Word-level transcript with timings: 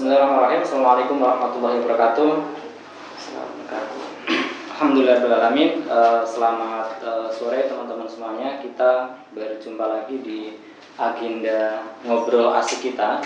Bismillahirrahmanirrahim. 0.00 0.64
Assalamualaikum 0.64 1.16
warahmatullahi 1.20 1.76
wabarakatuh. 1.84 2.30
Alhamdulillahirrahmanirrahim. 4.72 5.84
Uh, 5.84 6.24
selamat 6.24 7.04
uh, 7.04 7.28
sore 7.28 7.68
teman-teman 7.68 8.08
semuanya. 8.08 8.64
Kita 8.64 9.20
berjumpa 9.36 9.84
lagi 9.84 10.24
di 10.24 10.56
agenda 10.96 11.84
ngobrol 12.08 12.48
asik 12.56 12.80
kita. 12.80 13.20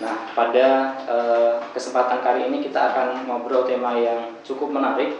Nah, 0.00 0.32
pada 0.32 0.96
uh, 1.04 1.60
kesempatan 1.76 2.24
kali 2.24 2.48
ini 2.48 2.64
kita 2.64 2.88
akan 2.88 3.28
ngobrol 3.28 3.68
tema 3.68 3.92
yang 4.00 4.32
cukup 4.40 4.72
menarik, 4.72 5.12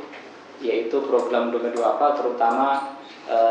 yaitu 0.64 1.04
program 1.04 1.52
2 1.52 1.68
apa, 1.84 2.16
terutama 2.16 2.96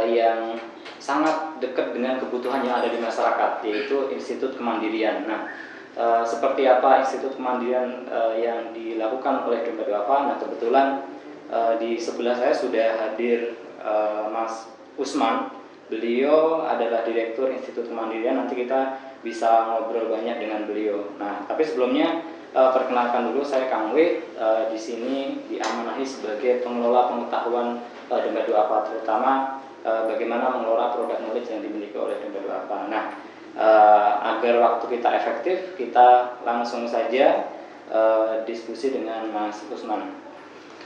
yang 0.10 0.58
sangat 0.98 1.62
dekat 1.62 1.94
dengan 1.94 2.18
kebutuhan 2.18 2.66
yang 2.66 2.82
ada 2.82 2.90
di 2.90 2.98
masyarakat, 2.98 3.62
yaitu 3.62 4.10
Institut 4.10 4.58
Kemandirian. 4.58 5.30
Nah, 5.30 5.54
uh, 5.96 6.26
seperti 6.28 6.68
apa 6.68 7.06
Institut 7.06 7.40
Kemandirian 7.40 8.10
uh, 8.12 8.36
yang 8.36 8.76
dilakukan 8.76 9.48
oleh 9.48 9.64
Dompet 9.64 9.88
Wafa. 9.88 10.18
Nah 10.28 10.36
kebetulan 10.42 11.08
uh, 11.48 11.80
di 11.80 11.96
sebelah 11.96 12.36
saya 12.36 12.52
sudah 12.52 13.08
hadir 13.08 13.56
uh, 13.80 14.28
Mas 14.28 14.68
Usman. 15.00 15.54
Beliau 15.88 16.68
adalah 16.68 17.08
Direktur 17.08 17.48
Institut 17.48 17.88
Kemandirian. 17.88 18.36
Nanti 18.36 18.60
kita 18.60 19.00
bisa 19.24 19.72
ngobrol 19.72 20.12
banyak 20.12 20.36
dengan 20.44 20.68
beliau. 20.68 21.16
Nah 21.16 21.48
tapi 21.48 21.64
sebelumnya 21.64 22.28
uh, 22.52 22.76
perkenalkan 22.76 23.32
dulu 23.32 23.46
saya 23.48 23.72
Kang 23.72 23.96
W. 23.96 24.28
Uh, 24.36 24.68
di 24.68 24.76
sini 24.76 25.48
diamanahi 25.48 26.04
sebagai 26.04 26.66
pengelola 26.68 27.08
pengetahuan 27.08 27.68
uh, 28.12 28.20
Dompet 28.20 28.52
Wafa, 28.52 28.92
terutama 28.92 29.64
bagaimana 29.88 30.52
mengelola 30.52 30.92
produk 30.92 31.16
knowledge 31.24 31.48
yang 31.48 31.64
dimiliki 31.64 31.96
oleh 31.96 32.20
Dompet. 32.20 32.44
Nah 32.92 33.16
uh, 33.58 34.12
agar 34.38 34.62
waktu 34.62 34.86
kita 34.98 35.10
efektif 35.18 35.58
kita 35.76 36.40
langsung 36.46 36.86
saja 36.86 37.50
uh, 37.90 38.46
diskusi 38.46 38.94
dengan 38.94 39.28
Mas 39.34 39.66
Usman. 39.68 40.14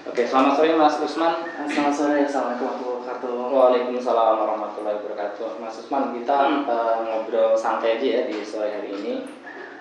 Oke, 0.01 0.25
selamat 0.25 0.57
sore 0.57 0.73
Mas 0.73 0.97
Usman. 0.97 1.45
Selamat 1.69 1.93
sore, 1.93 2.25
assalamualaikum 2.25 2.65
warahmatullahi 2.65 3.05
wabarakatuh. 3.05 3.53
Waalaikumsalam 3.53 4.33
warahmatullahi 4.41 4.97
wabarakatuh. 4.97 5.47
Mas 5.61 5.77
Usman, 5.77 6.17
kita 6.17 6.37
hmm. 6.41 6.65
uh, 6.65 6.95
ngobrol 7.05 7.53
santai 7.53 8.01
aja 8.01 8.07
ya 8.07 8.21
di 8.25 8.41
sore 8.41 8.81
hari 8.81 8.89
ini. 8.97 9.13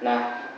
Nah, 0.01 0.49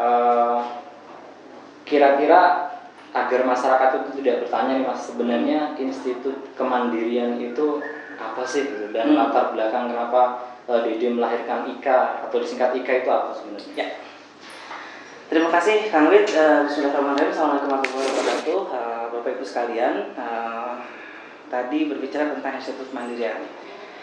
kira-kira 1.82 2.70
agar 3.12 3.40
masyarakat 3.44 3.88
itu 4.02 4.10
tidak 4.22 4.46
bertanya 4.46 4.72
nih 4.80 4.86
Mas, 4.86 5.02
sebenarnya 5.04 5.60
Institut 5.76 6.54
Kemandirian 6.54 7.36
itu 7.42 7.82
apa 8.22 8.42
sih 8.46 8.64
dan 8.94 9.12
hmm. 9.12 9.18
latar 9.18 9.50
belakang 9.52 9.90
kenapa 9.90 10.22
uh, 10.22 10.51
Dede 10.62 11.10
melahirkan 11.10 11.66
Ika 11.66 12.22
atau 12.28 12.38
disingkat 12.38 12.70
Ika 12.78 13.02
itu 13.02 13.10
apa 13.10 13.34
sebenarnya? 13.34 13.74
Ya. 13.74 13.88
Terima 15.26 15.50
kasih 15.50 15.90
Kang 15.90 16.06
Wid. 16.06 16.30
Uh, 16.30 16.68
Bismillahirrahmanirrahim. 16.70 17.32
Assalamualaikum 17.34 17.68
warahmatullahi 17.72 18.10
wabarakatuh. 18.14 18.60
Uh, 18.70 19.04
Bapak 19.10 19.30
Ibu 19.34 19.44
sekalian, 19.48 19.94
uh, 20.14 20.78
tadi 21.50 21.78
berbicara 21.90 22.36
tentang 22.38 22.54
Institut 22.62 22.88
Mandirian. 22.94 23.42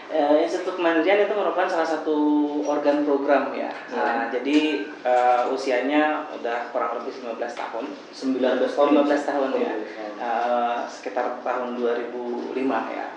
Uh, 0.09 0.41
Institut 0.41 0.73
Kemandirian 0.73 1.29
itu 1.29 1.33
merupakan 1.37 1.69
salah 1.69 1.85
satu 1.85 2.17
organ 2.65 3.05
program 3.05 3.53
ya. 3.53 3.69
Nah, 3.93 4.25
hmm. 4.25 4.33
jadi 4.33 4.57
uh, 5.05 5.53
usianya 5.53 6.25
udah 6.33 6.73
kurang 6.73 6.97
lebih 6.97 7.13
19 7.13 7.37
tahun. 7.37 7.85
19 8.09 8.41
tahun. 8.41 9.05
15 9.05 9.29
tahun 9.29 9.49
ya. 9.61 9.73
Uh, 10.17 10.81
sekitar 10.89 11.39
tahun 11.45 11.77
2005 11.77 12.57
ya 12.91 13.07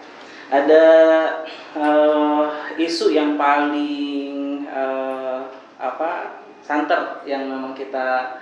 ada 0.52 0.84
uh, 1.72 2.44
isu 2.76 3.16
yang 3.16 3.40
paling 3.40 4.68
uh, 4.68 5.48
apa 5.80 6.44
santer 6.60 7.24
yang 7.24 7.48
memang 7.48 7.72
kita 7.72 8.36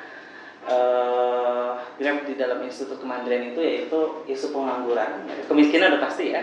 uh, 0.66 1.78
grab 1.94 2.26
di 2.26 2.34
dalam 2.34 2.66
institut 2.66 2.98
kemandirian 2.98 3.54
itu 3.54 3.62
yaitu 3.62 4.26
isu 4.26 4.50
pengangguran. 4.50 5.22
Kemiskinan 5.46 5.94
udah 5.94 6.02
pasti 6.02 6.34
ya 6.34 6.42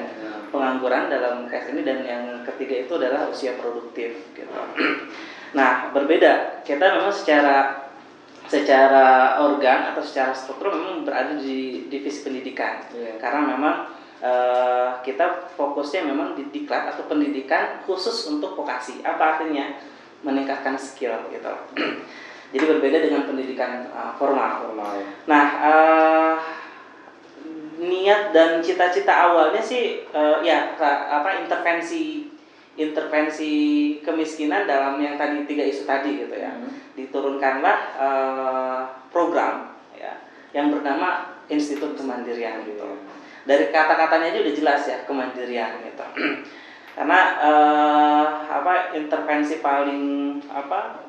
pengangguran 0.56 1.12
dalam 1.12 1.52
case 1.52 1.76
ini 1.76 1.84
dan 1.84 2.00
yang 2.08 2.24
ketiga 2.48 2.88
itu 2.88 2.94
adalah 2.96 3.28
usia 3.28 3.60
produktif 3.60 4.16
gitu. 4.32 4.58
Nah 5.52 5.92
berbeda. 5.92 6.64
Kita 6.64 6.96
memang 6.96 7.12
secara 7.12 7.88
secara 8.48 9.36
organ 9.44 9.92
atau 9.92 10.00
secara 10.00 10.32
struktur 10.32 10.72
memang 10.72 11.04
berada 11.04 11.36
di 11.36 11.92
divisi 11.92 12.24
pendidikan. 12.24 12.88
Yeah. 12.96 13.20
karena 13.20 13.44
memang 13.44 13.97
uh, 14.22 14.90
kita 15.06 15.52
fokusnya 15.54 16.10
memang 16.10 16.34
di 16.34 16.50
diklat 16.50 16.94
atau 16.94 17.06
pendidikan 17.06 17.82
khusus 17.86 18.30
untuk 18.30 18.58
vokasi. 18.58 19.02
Apa 19.06 19.38
artinya? 19.38 19.78
Meningkatkan 20.26 20.74
skill 20.78 21.14
gitu. 21.30 21.54
Jadi 22.54 22.64
berbeda 22.64 22.98
dengan 23.04 23.28
pendidikan 23.28 23.86
uh, 23.92 24.16
formal. 24.18 24.66
formal 24.66 24.90
ya. 24.98 25.08
Nah, 25.30 25.46
uh, 25.62 26.36
niat 27.78 28.34
dan 28.34 28.58
cita-cita 28.64 29.14
awalnya 29.14 29.62
sih 29.62 30.02
uh, 30.10 30.42
ya 30.42 30.74
apa 30.82 31.46
intervensi 31.46 32.26
intervensi 32.74 33.54
kemiskinan 34.02 34.66
dalam 34.66 34.98
yang 34.98 35.14
tadi 35.14 35.46
tiga 35.46 35.62
isu 35.62 35.86
tadi 35.86 36.26
gitu 36.26 36.34
ya. 36.34 36.50
Hmm. 36.50 36.74
Diturunkanlah 36.98 37.78
uh, 38.02 38.82
program 39.14 39.78
ya 39.94 40.18
yang 40.58 40.74
bernama 40.74 41.38
Institut 41.48 41.94
Kemandirian 41.94 42.66
gitu. 42.66 42.82
Hmm 42.82 43.27
dari 43.48 43.72
kata-katanya 43.72 44.36
aja 44.36 44.40
udah 44.44 44.56
jelas 44.60 44.82
ya 44.86 44.98
kemandirian 45.08 45.80
gitu 45.88 46.06
karena 46.98 47.22
uh, 47.40 48.26
apa 48.52 48.92
intervensi 48.98 49.64
paling 49.64 50.38
apa 50.52 51.08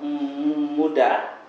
mudah 0.78 1.42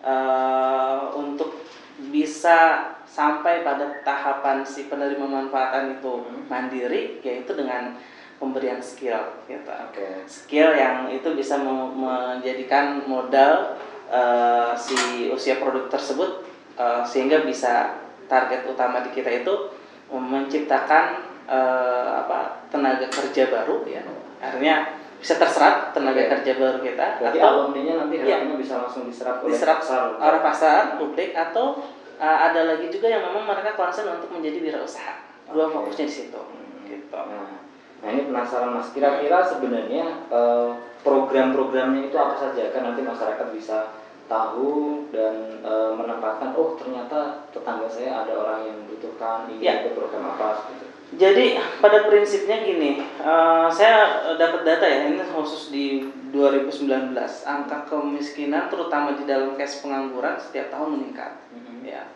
uh, 0.00 1.12
untuk 1.12 1.60
bisa 2.08 2.88
sampai 3.04 3.60
pada 3.66 4.00
tahapan 4.06 4.64
si 4.64 4.88
penerima 4.88 5.26
manfaatan 5.26 6.00
itu 6.00 6.24
hmm. 6.24 6.48
mandiri 6.48 7.20
yaitu 7.20 7.52
dengan 7.52 7.98
pemberian 8.40 8.80
skill 8.80 9.20
gitu 9.44 9.68
okay. 9.68 10.24
skill 10.24 10.72
yang 10.72 11.12
itu 11.12 11.28
bisa 11.36 11.60
menjadikan 11.60 13.04
modal 13.04 13.76
uh, 14.08 14.72
si 14.72 15.28
usia 15.28 15.60
produk 15.60 15.92
tersebut 15.92 16.46
uh, 16.80 17.04
sehingga 17.04 17.44
bisa 17.44 18.00
target 18.30 18.64
utama 18.64 19.04
di 19.04 19.10
kita 19.12 19.44
itu 19.44 19.79
menciptakan 20.18 21.22
uh, 21.46 22.26
apa 22.26 22.66
tenaga 22.72 23.06
kerja 23.06 23.50
baru 23.50 23.86
ya. 23.86 24.02
Artinya 24.42 24.98
bisa 25.20 25.36
terserap 25.36 25.92
tenaga 25.92 26.16
ya. 26.16 26.28
kerja 26.32 26.52
baru 26.56 26.78
kita 26.80 27.06
Berarti 27.20 27.38
atau 27.38 27.68
alumninya 27.68 27.94
nanti 28.04 28.24
ya, 28.24 28.40
bisa 28.56 28.80
langsung 28.80 29.04
diserap 29.04 29.44
oleh 29.44 29.52
diserap 29.52 29.84
pasar, 29.84 30.16
oleh 30.16 30.40
pasar 30.40 30.82
publik 30.96 31.36
atau 31.36 31.84
uh, 32.16 32.38
ada 32.48 32.64
lagi 32.64 32.88
juga 32.88 33.12
yang 33.12 33.22
memang 33.28 33.44
mereka 33.44 33.76
concern 33.76 34.16
untuk 34.16 34.32
menjadi 34.32 34.58
wirausaha. 34.64 35.14
Dua 35.52 35.68
okay. 35.68 35.74
fokusnya 35.76 36.04
di 36.08 36.14
situ. 36.14 36.40
Hmm. 36.40 36.88
gitu. 36.88 37.12
Nah, 37.12 37.60
nah 38.00 38.08
ini 38.08 38.22
penasaran 38.32 38.72
mas. 38.72 38.88
Kira-kira 38.96 39.44
sebenarnya 39.44 40.04
uh, 40.32 40.72
program-programnya 41.04 42.08
itu 42.08 42.16
apa 42.16 42.34
saja? 42.40 42.72
Kan 42.72 42.88
nanti 42.88 43.04
masyarakat 43.04 43.46
bisa 43.52 43.99
tahu 44.30 45.02
dan 45.10 45.58
e, 45.58 45.72
menempatkan 45.98 46.54
oh 46.54 46.78
ternyata 46.78 47.50
tetangga 47.50 47.90
saya 47.90 48.22
ada 48.22 48.30
orang 48.38 48.70
yang 48.70 48.76
membutuhkan 48.86 49.50
ini 49.50 49.66
ya. 49.66 49.90
program 49.90 50.30
apa 50.38 50.70
gitu. 50.70 50.86
Jadi 51.10 51.58
pada 51.82 52.06
prinsipnya 52.06 52.62
gini, 52.62 53.02
uh, 53.18 53.66
saya 53.66 54.30
dapat 54.38 54.62
data 54.62 54.86
ya 54.86 55.10
ini 55.10 55.18
khusus 55.26 55.74
di 55.74 56.06
2019 56.30 57.10
angka 57.42 57.82
kemiskinan 57.90 58.70
terutama 58.70 59.18
di 59.18 59.26
dalam 59.26 59.58
case 59.58 59.82
pengangguran 59.82 60.38
setiap 60.38 60.70
tahun 60.70 60.94
meningkat. 60.94 61.34
Mm 61.50 61.60
-hmm. 61.66 61.78
Ya, 61.82 62.06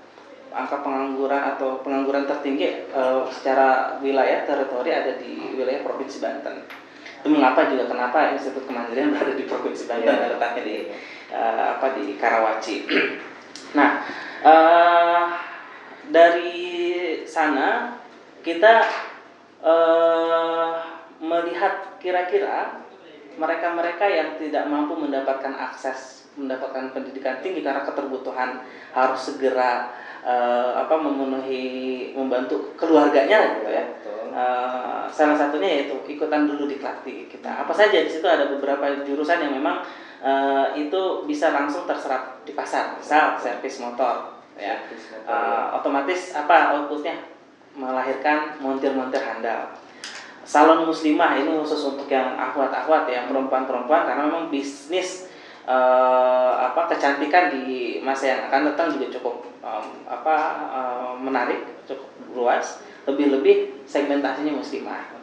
angka 0.55 0.87
pengangguran 0.87 1.43
atau 1.59 1.83
pengangguran 1.83 2.31
tertinggi 2.31 2.87
uh, 2.95 3.27
secara 3.35 3.99
wilayah 3.99 4.47
teritori 4.47 4.95
ada 4.95 5.19
di 5.19 5.59
wilayah 5.59 5.83
provinsi 5.83 6.23
Banten. 6.23 6.63
Itu 7.27 7.35
mengapa 7.35 7.67
juga 7.67 7.91
kenapa 7.91 8.39
Institut 8.39 8.63
Kemandirian 8.71 9.11
berada 9.19 9.35
di 9.35 9.43
provinsi 9.51 9.91
Banten 9.91 10.15
yeah. 10.15 10.31
letaknya 10.39 10.63
di 10.63 10.77
uh, 11.35 11.65
apa 11.75 11.99
di 11.99 12.15
Karawaci. 12.15 12.87
nah, 13.79 14.07
uh, 14.47 15.23
dari 16.09 16.63
sana 17.27 17.99
kita 18.47 18.87
uh, 19.59 20.71
melihat 21.19 21.99
kira-kira 21.99 22.85
mereka-mereka 23.35 24.07
yang 24.07 24.39
tidak 24.39 24.71
mampu 24.71 24.95
mendapatkan 24.95 25.59
akses 25.59 26.31
mendapatkan 26.35 26.91
pendidikan 26.91 27.39
tinggi 27.43 27.63
karena 27.63 27.87
keterbutuhan 27.87 28.63
harus 28.91 29.21
segera 29.23 29.91
uh, 30.27 30.83
apa 30.83 30.95
memenuhi 30.99 32.11
membantu 32.15 32.75
keluarganya 32.75 33.59
gitu 33.59 33.71
ya. 33.71 33.85
Uh, 34.35 35.07
salah 35.07 35.39
satunya 35.39 35.79
yaitu 35.79 35.95
ikutan 36.11 36.51
dulu 36.51 36.67
di 36.67 36.83
Klakti 36.83 37.31
kita. 37.31 37.63
Apa 37.63 37.71
saja 37.71 38.03
di 38.03 38.11
situ 38.11 38.27
ada 38.27 38.51
beberapa 38.51 39.07
jurusan 39.07 39.47
yang 39.47 39.55
memang 39.55 39.87
uh, 40.25 40.73
itu 40.73 41.29
bisa 41.29 41.53
langsung 41.53 41.85
terserap 41.85 42.41
di 42.49 42.57
pasar. 42.57 42.97
Misal 42.97 43.37
servis 43.37 43.79
motor 43.85 44.41
ya. 44.57 44.81
Uh, 45.29 45.77
otomatis 45.77 46.33
apa 46.33 46.75
outputnya? 46.75 47.21
Melahirkan 47.77 48.57
montir-montir 48.63 49.21
handal. 49.21 49.77
Salon 50.45 50.85
muslimah 50.85 51.41
ini 51.41 51.57
khusus 51.57 51.81
untuk 51.89 52.07
yang 52.09 52.37
akhwat-akhwat 52.37 53.09
ya 53.09 53.25
perempuan-perempuan 53.25 54.05
karena 54.05 54.29
memang 54.29 54.53
bisnis 54.53 55.33
uh, 55.65 56.53
apa 56.69 56.85
kecantikan 56.93 57.49
di 57.49 57.99
masa 58.05 58.29
yang 58.37 58.41
akan 58.53 58.73
datang 58.73 58.93
juga 58.93 59.09
cukup 59.19 59.49
um, 59.65 60.05
apa 60.05 60.37
uh, 60.69 61.13
menarik, 61.17 61.65
cukup 61.89 62.09
luas. 62.37 62.85
Lebih-lebih 63.05 63.85
segmentasinya 63.89 64.57
muslimah. 64.57 65.14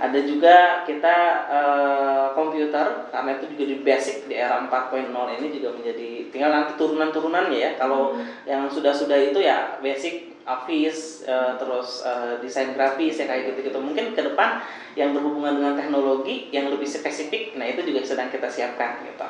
Ada 0.00 0.24
juga 0.24 0.80
kita 0.88 1.16
uh, 1.52 2.26
komputer 2.32 3.12
karena 3.12 3.36
itu 3.36 3.52
juga 3.52 3.64
di 3.68 3.76
basic 3.84 4.32
di 4.32 4.40
era 4.40 4.64
4.0 4.64 5.12
ini 5.12 5.46
juga 5.52 5.76
menjadi 5.76 6.32
tinggal 6.32 6.50
nanti 6.56 6.72
turunan-turunannya 6.80 7.58
ya. 7.60 7.70
Kalau 7.76 8.16
yang 8.48 8.64
sudah-sudah 8.64 9.20
itu 9.20 9.44
ya 9.44 9.76
basic 9.84 10.40
office 10.48 11.28
uh, 11.28 11.60
terus 11.60 12.00
uh, 12.02 12.40
desain 12.40 12.72
grafis 12.72 13.20
ya 13.20 13.28
kayak 13.28 13.52
gitu-gitu. 13.52 13.76
Mungkin 13.76 14.16
ke 14.16 14.22
depan 14.24 14.64
yang 14.96 15.12
berhubungan 15.12 15.60
dengan 15.60 15.74
teknologi 15.76 16.48
yang 16.50 16.72
lebih 16.72 16.88
spesifik, 16.88 17.54
nah 17.54 17.68
itu 17.68 17.84
juga 17.84 18.00
sedang 18.02 18.32
kita 18.32 18.48
siapkan 18.48 19.04
gitu. 19.04 19.26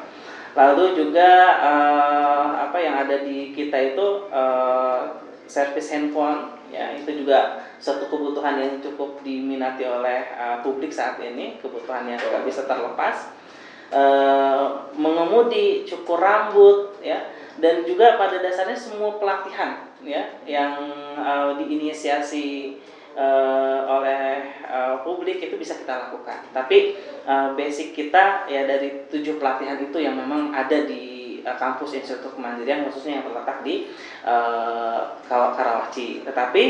Lalu 0.55 0.85
juga 0.99 1.31
uh, 1.63 2.71
apa 2.71 2.79
yang 2.79 2.95
ada 2.95 3.23
di 3.23 3.51
kita 3.55 3.95
itu 3.95 4.31
uh, 4.31 5.19
service 5.51 5.91
handphone 5.91 6.60
ya 6.71 6.95
itu 6.95 7.27
juga 7.27 7.59
suatu 7.83 8.07
kebutuhan 8.07 8.57
yang 8.63 8.79
cukup 8.79 9.21
diminati 9.27 9.83
oleh 9.85 10.31
uh, 10.39 10.63
publik 10.63 10.95
saat 10.95 11.19
ini 11.19 11.59
kebutuhan 11.59 12.07
yang 12.07 12.19
tidak 12.19 12.47
bisa 12.47 12.65
terlepas. 12.65 13.37
Uh, 13.91 14.87
mengemudi 14.95 15.83
cukur 15.83 16.23
rambut 16.23 16.95
ya. 17.03 17.27
Dan 17.61 17.85
juga 17.85 18.17
pada 18.17 18.41
dasarnya 18.41 18.79
semua 18.79 19.21
pelatihan 19.21 19.85
ya 20.01 20.25
yang 20.49 20.73
uh, 21.19 21.59
diinisiasi 21.61 22.79
uh, 23.19 23.85
oleh 23.91 24.49
uh, 24.65 25.03
publik 25.03 25.43
itu 25.43 25.59
bisa 25.59 25.77
kita 25.77 26.09
lakukan. 26.09 26.47
Tapi 26.55 26.97
uh, 27.27 27.53
basic 27.59 27.93
kita 27.93 28.47
ya 28.49 28.65
dari 28.65 29.11
tujuh 29.11 29.37
pelatihan 29.37 29.77
itu 29.77 29.99
yang 29.99 30.17
memang 30.17 30.55
ada 30.55 30.87
di 30.87 31.20
kampus 31.45 31.97
Institut 32.01 32.33
Kemandirian 32.35 32.87
khususnya 32.89 33.21
yang 33.21 33.25
terletak 33.27 33.63
di 33.65 33.91
uh, 34.25 35.17
Karawaci. 35.29 36.25
Tetapi 36.25 36.63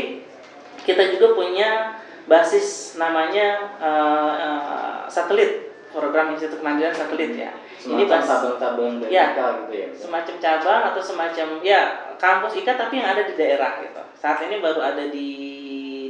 kita 0.81 1.03
juga 1.13 1.37
punya 1.37 1.99
basis 2.25 2.97
namanya 2.97 3.77
uh, 3.81 4.33
uh, 4.37 4.99
satelit 5.09 5.73
program 5.91 6.33
Institut 6.33 6.61
Kemandirian 6.61 6.95
satelit 6.95 7.35
ya. 7.35 7.51
Semacam 7.81 7.97
Ini 7.97 8.03
cabang-cabang 8.05 8.93
dari 9.01 9.11
ya, 9.17 9.25
gitu 9.33 9.73
ya. 9.73 9.87
Semacam 9.97 10.35
cabang 10.37 10.81
atau 10.93 11.01
semacam 11.01 11.47
ya 11.65 11.81
kampus 12.21 12.61
IKA 12.61 12.77
tapi 12.77 13.01
yang 13.01 13.09
ada 13.09 13.25
di 13.25 13.33
daerah 13.33 13.81
gitu. 13.81 14.01
Saat 14.13 14.45
ini 14.45 14.61
baru 14.61 14.85
ada 14.85 15.09
di 15.09 15.27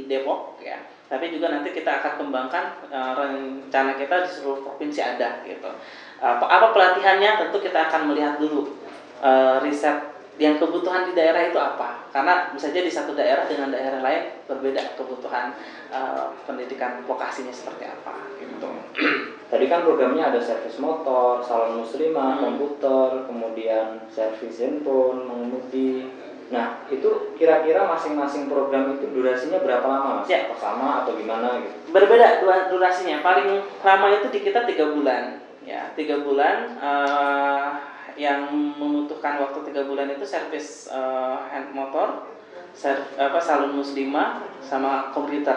Depok 0.04 0.60
ya. 0.60 0.76
Tapi 1.08 1.28
juga 1.28 1.52
nanti 1.52 1.76
kita 1.76 2.00
akan 2.00 2.12
kembangkan 2.24 2.64
uh, 2.88 3.12
rencana 3.16 3.96
kita 4.00 4.24
di 4.24 4.30
seluruh 4.32 4.64
provinsi 4.64 5.00
ada 5.00 5.44
gitu 5.44 5.68
apa, 6.22 6.46
apa 6.46 6.66
pelatihannya? 6.70 7.30
Tentu 7.42 7.58
kita 7.58 7.90
akan 7.90 8.14
melihat 8.14 8.38
dulu 8.38 8.78
uh, 9.18 9.58
riset 9.58 10.14
yang 10.40 10.56
kebutuhan 10.56 11.10
di 11.10 11.12
daerah 11.18 11.50
itu 11.50 11.58
apa. 11.58 12.08
Karena 12.14 12.54
bisa 12.54 12.70
jadi 12.70 12.86
satu 12.88 13.12
daerah 13.18 13.44
dengan 13.44 13.74
daerah 13.74 14.00
lain 14.00 14.22
berbeda 14.46 14.96
kebutuhan 14.96 15.52
uh, 15.90 16.32
pendidikan 16.46 17.02
vokasinya 17.04 17.52
seperti 17.52 17.90
apa 17.90 18.14
gitu. 18.38 18.70
Tadi 19.52 19.68
kan 19.68 19.84
programnya 19.84 20.32
ada 20.32 20.40
servis 20.40 20.80
motor 20.80 21.44
salon 21.44 21.84
muslimah 21.84 22.38
hmm. 22.38 22.42
komputer 22.46 23.08
kemudian 23.28 24.00
servis 24.08 24.62
handphone 24.62 25.28
mengemudi. 25.28 26.08
Nah 26.48 26.84
itu 26.88 27.36
kira-kira 27.36 27.84
masing-masing 27.84 28.48
program 28.48 28.96
itu 28.96 29.12
durasinya 29.12 29.60
berapa 29.60 29.84
lama 29.84 30.24
mas? 30.24 30.28
Ya. 30.32 30.48
sama 30.56 31.04
atau 31.04 31.18
gimana 31.18 31.60
gitu? 31.60 31.92
Berbeda 31.92 32.40
durasinya. 32.72 33.20
Paling 33.20 33.60
lama 33.84 34.06
itu 34.08 34.32
di 34.32 34.40
kita 34.40 34.64
tiga 34.64 34.88
bulan 34.88 35.41
ya 35.72 35.88
tiga 35.96 36.20
bulan 36.20 36.76
uh, 36.76 37.80
yang 38.12 38.44
membutuhkan 38.52 39.40
waktu 39.40 39.72
tiga 39.72 39.88
bulan 39.88 40.12
itu 40.12 40.20
servis 40.20 40.92
uh, 40.92 41.48
hand 41.48 41.72
motor 41.72 42.28
serv, 42.76 43.00
apa 43.16 43.40
salon 43.40 43.72
muslimah 43.72 44.44
sama 44.60 45.08
komputer. 45.16 45.56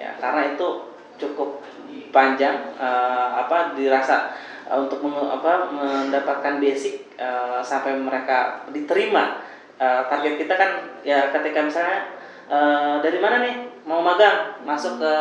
Ya 0.00 0.16
karena 0.16 0.56
itu 0.56 0.88
cukup 1.20 1.60
panjang 2.08 2.72
uh, 2.80 3.36
apa 3.36 3.76
dirasa 3.76 4.32
uh, 4.64 4.80
untuk 4.80 5.04
meng, 5.04 5.28
apa 5.28 5.68
mendapatkan 5.68 6.56
basic 6.56 7.04
uh, 7.20 7.60
sampai 7.60 8.00
mereka 8.00 8.64
diterima 8.72 9.44
uh, 9.76 10.08
target 10.08 10.40
kita 10.40 10.54
kan 10.56 10.70
ya 11.04 11.28
ketika 11.28 11.60
misalnya 11.60 12.08
uh, 12.48 12.96
dari 13.04 13.20
mana 13.20 13.44
nih 13.44 13.56
mau 13.84 14.00
magang 14.00 14.56
masuk 14.64 14.96
ke 14.96 15.14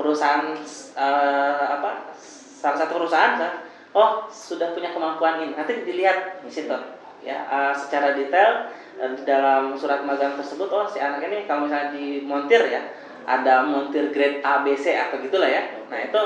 perusahaan 0.00 0.56
uh, 0.96 1.64
apa 1.76 2.16
salah 2.60 2.76
satu 2.76 3.00
perusahaan 3.00 3.40
kan 3.40 3.52
oh 3.96 4.28
sudah 4.28 4.76
punya 4.76 4.92
kemampuan 4.92 5.40
ini 5.40 5.56
nanti 5.56 5.80
dilihat 5.80 6.44
di 6.44 6.52
situ 6.52 6.76
ya 7.24 7.48
uh, 7.48 7.72
secara 7.72 8.12
detail 8.12 8.68
uh, 9.00 9.10
di 9.16 9.22
dalam 9.24 9.72
surat 9.80 10.04
magang 10.04 10.36
tersebut 10.36 10.68
oh 10.68 10.84
si 10.84 11.00
anak 11.00 11.24
ini 11.24 11.48
kalau 11.48 11.64
misalnya 11.64 11.96
di 11.96 12.20
montir 12.20 12.60
ya 12.68 12.84
ada 13.24 13.64
montir 13.64 14.12
grade 14.12 14.44
A 14.44 14.60
B 14.60 14.76
C 14.76 14.92
atau 14.92 15.16
gitulah 15.24 15.48
ya 15.48 15.80
nah 15.88 15.96
itu 15.96 16.20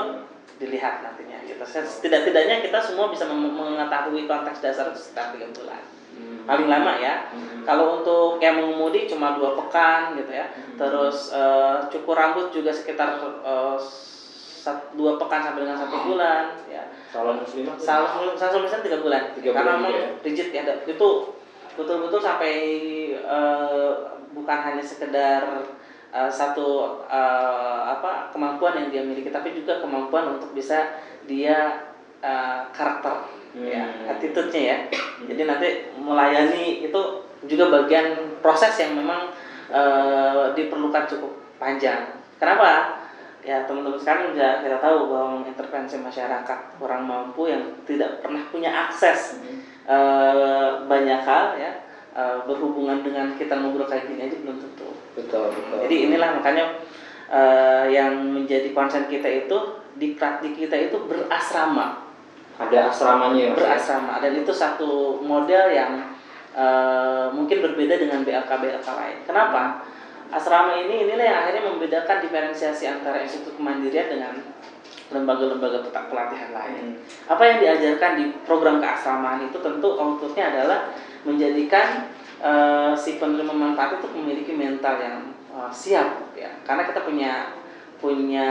dilihat 0.55 1.03
nantinya 1.03 1.39
gitu 1.43 1.63
tidak-tidaknya 2.03 2.63
kita 2.63 2.79
semua 2.79 3.11
bisa 3.11 3.27
mengetahui 3.27 4.23
konteks 4.23 4.63
dasar 4.63 4.91
itu 4.91 4.99
sekitar 4.99 5.35
tiga 5.35 5.51
bulan 5.51 5.83
hmm. 6.15 6.47
paling 6.47 6.67
lama 6.71 6.93
ya 6.95 7.27
hmm. 7.35 7.67
kalau 7.67 7.99
untuk 7.99 8.39
yang 8.39 8.55
mengemudi 8.63 9.03
cuma 9.11 9.35
dua 9.35 9.59
pekan 9.59 10.15
gitu 10.15 10.31
ya 10.31 10.47
hmm. 10.47 10.79
terus 10.79 11.35
uh, 11.35 11.91
cukur 11.91 12.15
rambut 12.15 12.55
juga 12.55 12.71
sekitar 12.71 13.19
uh, 13.43 13.75
satu, 14.65 14.97
dua 14.97 15.21
pekan 15.21 15.45
sampai 15.45 15.61
dengan 15.61 15.77
satu 15.77 15.97
bulan 16.09 16.57
ya. 16.65 16.83
Salon 17.13 17.37
muslimah 17.45 17.77
salon 17.77 18.65
muslimah 18.65 18.81
tiga 18.81 18.99
bulan. 19.05 19.21
Tiga 19.37 19.49
karena 19.53 19.71
memang 19.77 19.93
ya? 19.93 20.07
rigid 20.25 20.49
ya 20.49 20.61
itu 20.89 21.09
betul-betul 21.77 22.17
sampai 22.17 22.53
uh, 23.21 24.17
bukan 24.33 24.57
hanya 24.65 24.81
sekedar 24.81 25.43
uh, 26.09 26.31
satu 26.31 26.99
uh, 27.05 27.81
apa 27.93 28.33
kemampuan 28.33 28.79
yang 28.81 28.87
dia 28.89 29.03
miliki 29.03 29.29
tapi 29.29 29.53
juga 29.53 29.83
kemampuan 29.83 30.39
untuk 30.39 30.55
bisa 30.55 30.97
dia 31.27 31.85
uh, 32.23 32.65
karakter 32.71 33.27
hmm. 33.53 33.67
ya 33.67 33.83
attitude-nya 34.07 34.61
ya. 34.63 34.77
Hmm. 34.89 35.27
jadi 35.29 35.41
nanti 35.45 35.69
melayani 35.99 36.87
itu 36.87 37.01
juga 37.45 37.69
bagian 37.69 38.39
proses 38.39 38.73
yang 38.79 38.95
memang 38.95 39.29
uh, 39.69 40.55
diperlukan 40.55 41.05
cukup 41.11 41.31
panjang. 41.59 42.15
Kenapa 42.35 42.94
ya 43.45 43.61
teman-teman 43.69 44.01
sekarang 44.01 44.33
juga 44.33 44.65
kita 44.65 44.77
tahu 44.81 44.97
bahwa 45.13 45.45
intervensi 45.45 46.01
masyarakat 46.01 46.59
kurang 46.81 47.05
mampu 47.05 47.45
yang 47.45 47.61
tidak 47.85 48.25
pernah 48.25 48.41
punya 48.49 48.73
akses 48.73 49.37
hmm. 49.37 49.61
e, 49.85 49.97
banyak 50.89 51.21
hal 51.21 51.53
ya 51.53 51.71
e, 52.17 52.23
berhubungan 52.49 53.05
dengan 53.05 53.37
kita 53.37 53.61
ngobrol 53.61 53.85
kayak 53.85 54.09
gini 54.09 54.25
aja 54.25 54.37
belum 54.41 54.57
tentu. 54.57 54.89
Betul 55.13 55.53
betul. 55.53 55.77
Jadi 55.85 55.95
inilah 56.09 56.41
makanya 56.41 56.65
e, 57.29 57.41
yang 57.93 58.17
menjadi 58.33 58.73
konsen 58.73 59.05
kita 59.05 59.29
itu 59.29 59.57
di 59.93 60.17
praktik 60.17 60.57
kita 60.57 60.73
itu 60.73 61.05
berasrama. 61.05 62.01
Ada 62.57 62.89
asramanya 62.89 63.53
ya. 63.53 63.53
Berasrama 63.53 64.25
dan 64.25 64.41
itu 64.41 64.49
satu 64.49 65.21
model 65.21 65.69
yang 65.69 66.01
e, 66.57 66.65
mungkin 67.29 67.61
berbeda 67.61 68.01
dengan 68.01 68.25
BLK 68.25 68.49
BLK 68.49 68.87
lain. 68.89 69.17
Kenapa? 69.29 69.85
Asrama 70.33 70.77
ini 70.77 71.05
inilah 71.05 71.25
yang 71.25 71.37
akhirnya 71.45 71.63
membedakan 71.69 72.17
diferensiasi 72.25 72.89
antara 72.89 73.21
institut 73.21 73.53
kemandirian 73.57 74.09
dengan 74.09 74.33
lembaga-lembaga 75.13 75.85
pelatihan 75.85 76.49
lain. 76.49 76.97
Hmm. 76.97 77.29
Apa 77.29 77.43
yang 77.45 77.57
diajarkan 77.61 78.11
di 78.17 78.25
program 78.41 78.81
keasramaan 78.81 79.45
itu 79.45 79.57
tentu 79.61 79.93
outputnya 79.93 80.49
adalah 80.49 80.89
menjadikan 81.21 82.09
uh, 82.41 82.93
si 82.97 83.21
penerima 83.21 83.53
manfaat 83.53 84.01
itu 84.01 84.07
memiliki 84.17 84.53
mental 84.57 84.97
yang 84.97 85.17
uh, 85.53 85.69
siap 85.69 86.33
ya. 86.33 86.49
Karena 86.65 86.89
kita 86.89 87.05
punya 87.05 87.53
punya 88.01 88.49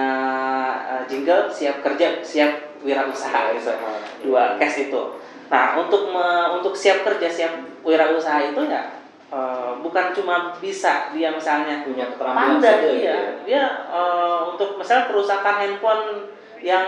uh, 0.86 1.02
jingle 1.10 1.50
siap 1.50 1.82
kerja, 1.82 2.22
siap 2.22 2.82
wirausaha 2.86 3.54
gitu. 3.58 3.74
Dua 4.22 4.54
case 4.56 4.90
itu. 4.90 5.02
Nah, 5.50 5.76
untuk 5.76 6.10
me, 6.10 6.56
untuk 6.56 6.72
siap 6.72 7.04
kerja, 7.04 7.28
siap 7.28 7.52
wirausaha 7.84 8.54
itu 8.54 8.62
ya 8.70 9.03
Uh, 9.34 9.82
bukan 9.82 10.14
cuma 10.14 10.54
bisa 10.62 11.10
dia 11.10 11.34
misalnya 11.34 11.82
punya 11.82 12.06
keterampilan 12.06 12.62
pandai 12.62 13.02
dia, 13.02 13.02
ya. 13.02 13.18
dia 13.42 13.64
uh, 13.90 14.54
untuk 14.54 14.78
misalnya 14.78 15.10
kerusakan 15.10 15.58
handphone 15.58 16.30
yang 16.62 16.86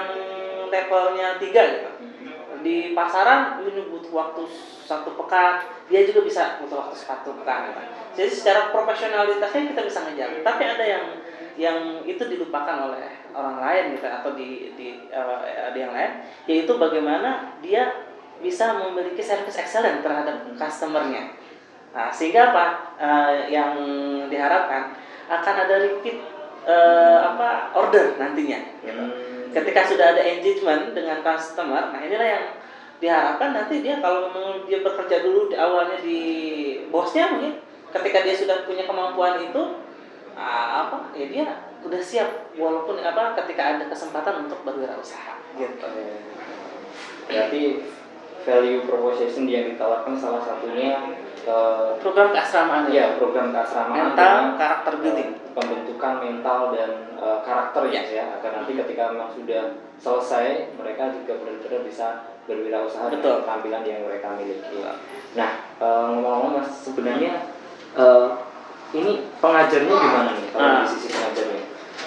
levelnya 0.71 1.43
tiga 1.43 1.63
gitu 1.75 1.91
di 2.63 2.95
pasaran 2.95 3.67
ini 3.67 3.91
butuh 3.91 4.15
waktu 4.15 4.47
satu 4.87 5.19
pekan 5.19 5.59
dia 5.91 6.07
juga 6.07 6.23
bisa 6.23 6.63
butuh 6.63 6.87
waktu 6.87 6.95
satu 6.95 7.35
pekan 7.43 7.75
gitu. 7.75 7.83
jadi 8.15 8.31
secara 8.31 8.61
profesionalitasnya 8.71 9.75
kita 9.75 9.83
bisa 9.83 9.99
ngejar. 10.07 10.31
Tapi 10.47 10.63
ada 10.63 10.85
yang 10.87 11.05
yang 11.57 11.79
itu 12.07 12.21
dilupakan 12.31 12.93
oleh 12.93 13.27
orang 13.33 13.59
lain 13.59 13.85
gitu 13.97 14.07
atau 14.07 14.31
di 14.39 14.71
di 14.77 15.09
uh, 15.11 15.41
ada 15.43 15.77
yang 15.77 15.93
lain 15.93 16.13
yaitu 16.47 16.73
bagaimana 16.79 17.59
dia 17.65 18.07
bisa 18.39 18.77
memiliki 18.77 19.25
service 19.25 19.57
excellent 19.57 20.05
terhadap 20.05 20.45
customernya 20.55 21.33
Nah, 21.97 22.13
sehingga 22.13 22.53
apa 22.53 22.93
uh, 23.01 23.49
yang 23.49 23.73
diharapkan 24.29 24.93
akan 25.33 25.55
ada 25.65 25.81
repeat 25.81 26.21
uh, 26.69 27.33
apa 27.33 27.73
order 27.73 28.21
nantinya. 28.21 28.61
Gitu. 28.85 29.01
Hmm. 29.01 29.49
Ketika 29.57 29.81
sudah 29.89 30.13
ada 30.13 30.21
engagement 30.21 30.93
dengan 30.93 31.25
customer, 31.25 31.89
nah 31.89 32.01
inilah 32.05 32.29
yang 32.29 32.47
diharapkan 33.01 33.57
nanti 33.57 33.81
dia 33.81 33.97
kalau 34.05 34.29
memang 34.29 34.69
dia 34.69 34.85
bekerja 34.85 35.25
dulu 35.25 35.49
di 35.49 35.57
awalnya 35.57 36.01
di 36.01 36.21
bosnya 36.89 37.29
mungkin 37.33 37.61
ketika 37.93 38.25
dia 38.25 38.33
sudah 38.37 38.65
punya 38.65 38.89
kemampuan 38.89 39.37
itu 39.41 39.85
ah, 40.33 40.89
apa 40.89 41.13
ya 41.13 41.29
dia 41.29 41.45
udah 41.85 42.01
siap 42.01 42.57
walaupun 42.57 43.01
apa 43.05 43.37
ketika 43.45 43.77
ada 43.77 43.85
kesempatan 43.89 44.49
untuk 44.49 44.65
berwirausaha 44.65 45.37
gitu. 45.57 45.89
Berarti 47.29 47.63
value 48.45 48.85
proposition 48.85 49.45
yang 49.49 49.73
ditawarkan 49.73 50.17
salah 50.17 50.41
satunya 50.45 50.97
eh, 51.47 51.91
Program 51.97 52.29
keasramaan 52.31 52.91
ya 52.91 53.15
program 53.17 53.51
keasramaan 53.51 54.13
mental 54.13 54.37
karakter 54.59 54.95
building. 54.99 55.31
eh, 55.33 55.55
pembentukan 55.55 56.15
mental 56.19 56.61
dan 56.71 56.91
eh, 57.15 57.39
karakter 57.41 57.83
ya, 57.89 58.03
ya 58.05 58.25
agar 58.35 58.51
nanti 58.53 58.75
ketika 58.75 59.15
memang 59.15 59.31
sudah 59.31 59.63
selesai 59.97 60.47
mereka 60.75 61.09
juga 61.11 61.41
benar-benar 61.41 61.81
bisa 61.83 62.07
berwirausaha 62.45 63.09
Betul. 63.09 63.17
dengan 63.17 63.39
keterampilan 63.41 63.83
yang 63.83 64.01
mereka 64.05 64.29
miliki. 64.35 64.79
Nah 65.33 65.51
ngomong-ngomong 65.81 66.61
mas 66.61 66.69
sebenarnya 66.83 67.33
eh, 67.95 68.27
ini 68.93 69.13
pengajarnya 69.39 69.91
gimana 69.91 70.31
nih 70.35 70.49
kalau 70.51 70.67
Ah. 70.69 70.79
di 70.79 70.89
sisi 70.89 71.09
pengajarnya? 71.11 71.63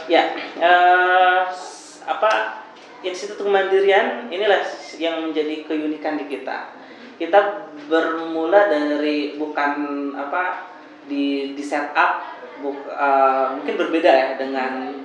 Ya, 0.05 0.23
s- 1.47 2.01
apa 2.03 2.61
Institut 2.99 3.39
Kemandirian 3.39 4.27
inilah 4.27 4.59
yang 4.97 5.21
menjadi 5.21 5.63
keunikan 5.63 6.15
di 6.15 6.27
kita. 6.27 6.75
Kita 7.19 7.67
bermula 7.91 8.71
dari 8.71 9.35
bukan 9.35 9.73
apa 10.15 10.71
di 11.11 11.51
di 11.51 11.59
setup 11.59 12.23
buk, 12.63 12.87
eh, 12.87 13.45
mungkin 13.59 13.75
berbeda 13.75 14.07
ya 14.07 14.29
dengan 14.39 14.95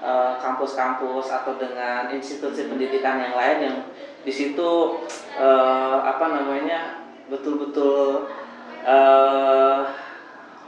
eh, 0.00 0.32
kampus-kampus 0.40 1.28
atau 1.28 1.60
dengan 1.60 2.08
institusi 2.08 2.72
pendidikan 2.72 3.20
yang 3.20 3.36
lain 3.36 3.58
yang 3.68 3.76
di 4.24 4.32
situ 4.32 5.04
eh, 5.36 5.98
apa 6.00 6.24
namanya 6.32 7.04
betul-betul 7.28 8.32
eh, 8.88 9.80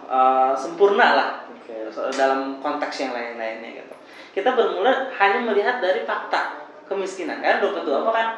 eh, 0.05 0.53
sempurna 0.53 1.17
lah 1.17 1.31
Oke. 1.49 1.89
dalam 2.13 2.61
konteks 2.61 3.09
yang 3.09 3.17
lain-lainnya 3.17 3.81
gitu. 3.81 3.95
Kita 4.37 4.53
bermula 4.53 5.09
hanya 5.17 5.49
melihat 5.49 5.81
dari 5.81 6.05
fakta 6.05 6.69
kemiskinan 6.91 7.39
kan 7.39 7.63
itu 7.63 7.93
apa 7.95 8.11
kan 8.11 8.29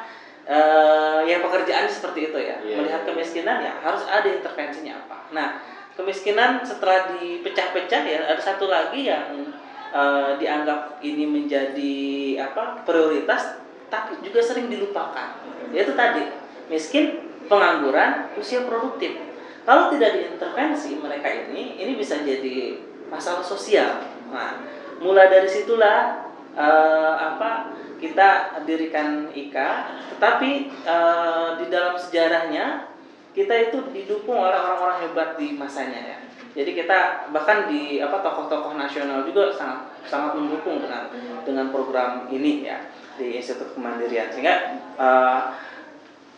eh 0.43 1.21
ya 1.23 1.39
pekerjaan 1.39 1.87
seperti 1.87 2.31
itu 2.31 2.39
ya. 2.39 2.57
Iya. 2.63 2.77
Melihat 2.83 3.03
kemiskinan 3.07 3.63
ya 3.63 3.73
harus 3.79 4.03
ada 4.11 4.27
intervensinya 4.27 4.99
apa. 5.07 5.31
Nah, 5.31 5.49
kemiskinan 5.95 6.67
setelah 6.67 7.15
dipecah-pecah 7.15 8.03
ya 8.03 8.19
ada 8.27 8.43
satu 8.43 8.67
lagi 8.67 9.07
yang 9.07 9.55
eh, 9.95 10.31
dianggap 10.43 10.99
ini 11.05 11.25
menjadi 11.29 11.95
apa 12.43 12.83
prioritas 12.83 13.63
tapi 13.87 14.19
juga 14.25 14.43
sering 14.43 14.67
dilupakan. 14.67 15.37
Yaitu 15.71 15.95
tadi 15.95 16.27
miskin, 16.67 17.29
pengangguran, 17.47 18.33
usia 18.41 18.65
produktif. 18.65 19.21
Kalau 19.63 19.95
tidak 19.95 20.19
diintervensi 20.19 20.99
mereka 20.99 21.29
ini, 21.29 21.79
ini 21.79 21.95
bisa 21.95 22.19
jadi 22.19 22.83
masalah 23.07 23.45
sosial. 23.45 24.03
Nah, 24.33 24.59
mulai 24.99 25.31
dari 25.31 25.47
situlah 25.47 26.25
eh, 26.57 27.15
apa 27.15 27.79
kita 28.03 28.59
dirikan 28.67 29.31
IKA, 29.31 29.71
tetapi 30.11 30.51
eh, 30.83 31.49
di 31.63 31.67
dalam 31.71 31.95
sejarahnya 31.95 32.91
kita 33.31 33.71
itu 33.71 33.79
didukung 33.95 34.43
oleh 34.43 34.59
orang-orang 34.59 35.07
hebat 35.07 35.39
di 35.39 35.55
masanya 35.55 36.01
ya. 36.03 36.19
Jadi 36.53 36.77
kita 36.77 37.31
bahkan 37.33 37.65
di 37.71 38.03
apa 38.03 38.21
tokoh-tokoh 38.21 38.77
nasional 38.77 39.25
juga 39.25 39.55
sangat 39.57 39.89
sangat 40.05 40.37
mendukung 40.37 40.85
dengan 40.85 41.09
dengan 41.47 41.73
program 41.73 42.29
ini 42.29 42.69
ya 42.69 42.77
di 43.17 43.41
Institut 43.41 43.73
Kemandirian 43.73 44.29
sehingga 44.29 44.77
eh, 44.99 45.41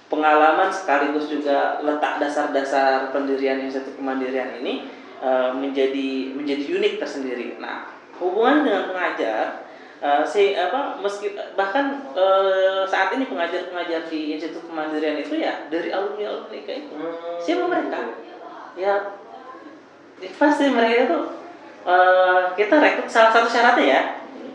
pengalaman 0.06 0.70
sekaligus 0.70 1.26
juga 1.26 1.82
letak 1.82 2.22
dasar-dasar 2.22 3.10
pendirian 3.10 3.58
Institut 3.64 3.98
Kemandirian 3.98 4.62
ini 4.62 4.86
eh, 5.18 5.50
menjadi 5.50 6.36
menjadi 6.36 6.62
unik 6.78 6.94
tersendiri. 7.02 7.58
Nah, 7.58 7.90
hubungan 8.22 8.62
dengan 8.62 8.94
pengajar 8.94 9.66
eh, 10.02 10.22
si 10.26 10.56
apa 10.56 10.98
meski 10.98 11.36
bahkan 11.54 12.02
eh, 12.16 12.82
saat 12.88 13.14
ini 13.14 13.28
pengajar-pengajar 13.28 14.08
di 14.10 14.34
Institut 14.34 14.66
Kemandirian 14.66 15.20
itu 15.20 15.38
ya 15.38 15.68
dari 15.70 15.92
alumni-alumni 15.92 16.58
kayak 16.64 16.88
itu. 16.88 16.94
Siapa 17.42 17.64
mereka? 17.68 18.00
Ya 18.74 18.94
pasti 20.38 20.70
mereka 20.70 21.10
itu 21.10 21.18
eh, 21.86 22.42
kita 22.56 22.74
rekrut 22.80 23.10
salah 23.10 23.30
satu 23.30 23.46
syaratnya 23.50 23.86
ya 23.86 24.02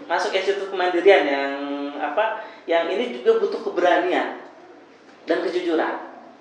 masuk 0.10 0.34
Institut 0.34 0.74
Kemandirian 0.74 1.24
yang 1.24 1.54
apa 2.00 2.42
yang 2.66 2.90
ini 2.90 3.14
juga 3.22 3.38
butuh 3.38 3.62
keberanian 3.62 4.42
dan 5.30 5.38
kejujuran. 5.46 5.96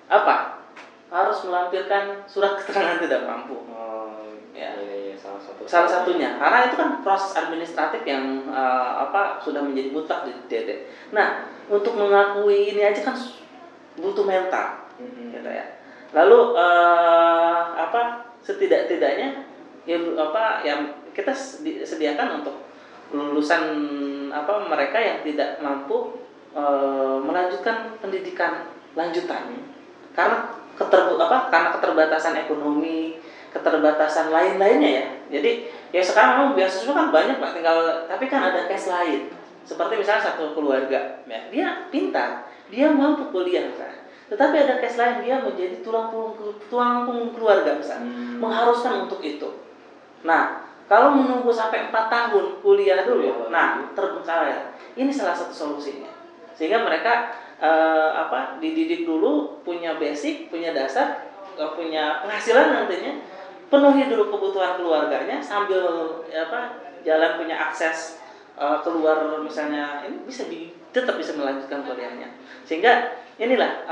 Apa? 0.08 0.64
Harus 1.08 1.44
melampirkan 1.44 2.24
surat 2.24 2.56
keterangan 2.60 3.00
tidak 3.00 3.28
mampu. 3.28 3.56
Oh, 3.68 4.32
Ya. 4.58 4.74
Salah 5.18 5.42
satu. 5.42 5.60
Salah 5.66 5.90
satunya, 5.90 6.38
karena 6.38 6.70
itu 6.70 6.74
kan 6.78 7.02
proses 7.02 7.34
administratif 7.34 8.06
yang 8.06 8.46
eh, 8.48 8.90
apa 9.02 9.42
sudah 9.42 9.60
menjadi 9.60 9.90
mutlak 9.90 10.24
di 10.24 10.32
DT. 10.46 10.88
Nah, 11.12 11.50
untuk 11.68 11.98
mengakui 11.98 12.72
ini 12.72 12.82
aja 12.86 13.02
kan 13.02 13.16
butuh 13.98 14.24
mental, 14.24 14.88
Mm-mm. 14.96 15.34
gitu 15.34 15.50
ya. 15.50 15.82
Lalu 16.14 16.38
eh, 16.56 17.60
apa 17.76 18.30
setidak-tidaknya 18.40 19.44
ya 19.84 19.98
apa 20.16 20.62
yang 20.62 20.80
kita 21.12 21.34
sedi- 21.34 21.82
sediakan 21.82 22.40
untuk 22.40 22.68
lulusan 23.10 23.64
apa 24.28 24.68
mereka 24.68 25.00
yang 25.00 25.18
tidak 25.24 25.58
mampu 25.60 26.20
eh, 26.52 27.16
melanjutkan 27.20 27.96
pendidikan 27.98 28.68
lanjutan 28.92 29.52
karena 30.12 30.50
keter 30.78 31.18
apa 31.18 31.50
karena 31.50 31.68
keterbatasan 31.74 32.34
ekonomi 32.46 33.18
keterbatasan 33.50 34.32
lain-lainnya 34.32 34.90
ya. 35.02 35.06
Jadi 35.38 35.68
ya 35.92 36.02
sekarang 36.04 36.30
memang 36.40 36.52
beasiswa 36.56 36.92
kan 36.92 37.08
banyak 37.08 37.36
pak. 37.40 37.50
Tinggal 37.56 37.76
tapi 38.08 38.24
kan 38.28 38.40
ada 38.52 38.68
case 38.68 38.88
lain. 38.92 39.32
Seperti 39.68 40.00
misalnya 40.00 40.32
satu 40.32 40.56
keluarga 40.56 41.20
ya, 41.28 41.40
dia 41.52 41.66
pintar 41.92 42.48
dia 42.68 42.88
mampu 42.88 43.28
kuliah 43.32 43.64
misalnya 43.68 44.08
tetapi 44.28 44.54
ada 44.60 44.76
case 44.76 45.00
lain 45.00 45.24
dia 45.24 45.40
menjadi 45.40 45.80
tulang 45.80 46.12
punggung 46.12 46.52
tulang 46.68 47.08
punggung 47.08 47.32
keluarga 47.32 47.72
misalnya 47.80 48.12
Hmm. 48.12 48.36
mengharuskan 48.44 49.08
untuk 49.08 49.24
itu. 49.24 49.48
Nah 50.24 50.68
kalau 50.88 51.16
menunggu 51.16 51.48
sampai 51.52 51.88
empat 51.88 52.08
tahun 52.12 52.60
kuliah 52.60 53.04
dulu 53.08 53.48
nah 53.48 53.88
terbengkalai. 53.96 54.76
Ini 54.96 55.08
salah 55.08 55.32
satu 55.32 55.52
solusinya. 55.52 56.12
Sehingga 56.52 56.84
mereka 56.84 57.32
eh, 57.56 58.10
apa 58.12 58.60
dididik 58.60 59.08
dulu 59.08 59.64
punya 59.64 59.96
basic 59.96 60.52
punya 60.52 60.76
dasar 60.76 61.32
eh, 61.56 61.70
punya 61.72 62.20
penghasilan 62.20 62.84
nantinya 62.84 63.12
penuhi 63.68 64.08
dulu 64.08 64.32
kebutuhan 64.32 64.80
keluarganya 64.80 65.38
sambil 65.40 65.84
apa 66.32 66.80
jalan 67.04 67.36
punya 67.40 67.56
akses 67.56 68.20
eh, 68.56 68.78
keluar 68.82 69.38
misalnya 69.40 70.02
ini 70.08 70.24
bisa 70.24 70.48
di, 70.48 70.72
tetap 70.92 71.16
bisa 71.20 71.36
melanjutkan 71.36 71.84
kuliahnya. 71.84 72.28
Sehingga 72.64 73.16
inilah 73.38 73.86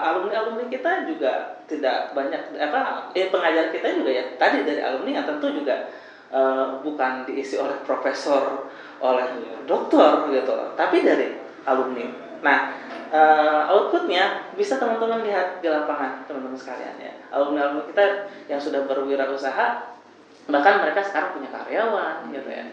alumni 0.00 0.32
alumni 0.40 0.64
kita 0.72 1.04
juga 1.04 1.60
tidak 1.68 2.16
banyak 2.16 2.56
apa 2.56 3.12
eh 3.12 3.28
pengajar 3.28 3.68
kita 3.68 4.00
juga 4.00 4.08
ya 4.08 4.24
tadi 4.40 4.64
dari 4.64 4.80
alumni 4.80 5.20
yang 5.20 5.26
tentu 5.28 5.52
juga 5.52 5.92
eh, 6.32 6.66
bukan 6.80 7.28
diisi 7.28 7.60
oleh 7.60 7.76
profesor 7.84 8.70
oleh 8.98 9.26
dokter 9.66 10.32
gitu. 10.32 10.54
Tapi 10.74 11.04
dari 11.04 11.36
alumni 11.68 12.27
nah 12.44 12.74
eh, 13.08 13.62
outputnya 13.72 14.52
bisa 14.54 14.76
teman-teman 14.76 15.24
lihat 15.24 15.64
di 15.64 15.68
lapangan 15.68 16.24
teman-teman 16.28 16.58
sekalian 16.58 16.96
ya. 17.00 17.12
Alumni 17.32 17.68
alumni 17.68 17.84
kita 17.88 18.04
yang 18.48 18.60
sudah 18.60 18.84
berwirausaha 18.84 19.96
bahkan 20.48 20.80
mereka 20.80 21.04
sekarang 21.04 21.36
punya 21.36 21.50
karyawan 21.52 22.32
gitu 22.32 22.48
ya. 22.48 22.64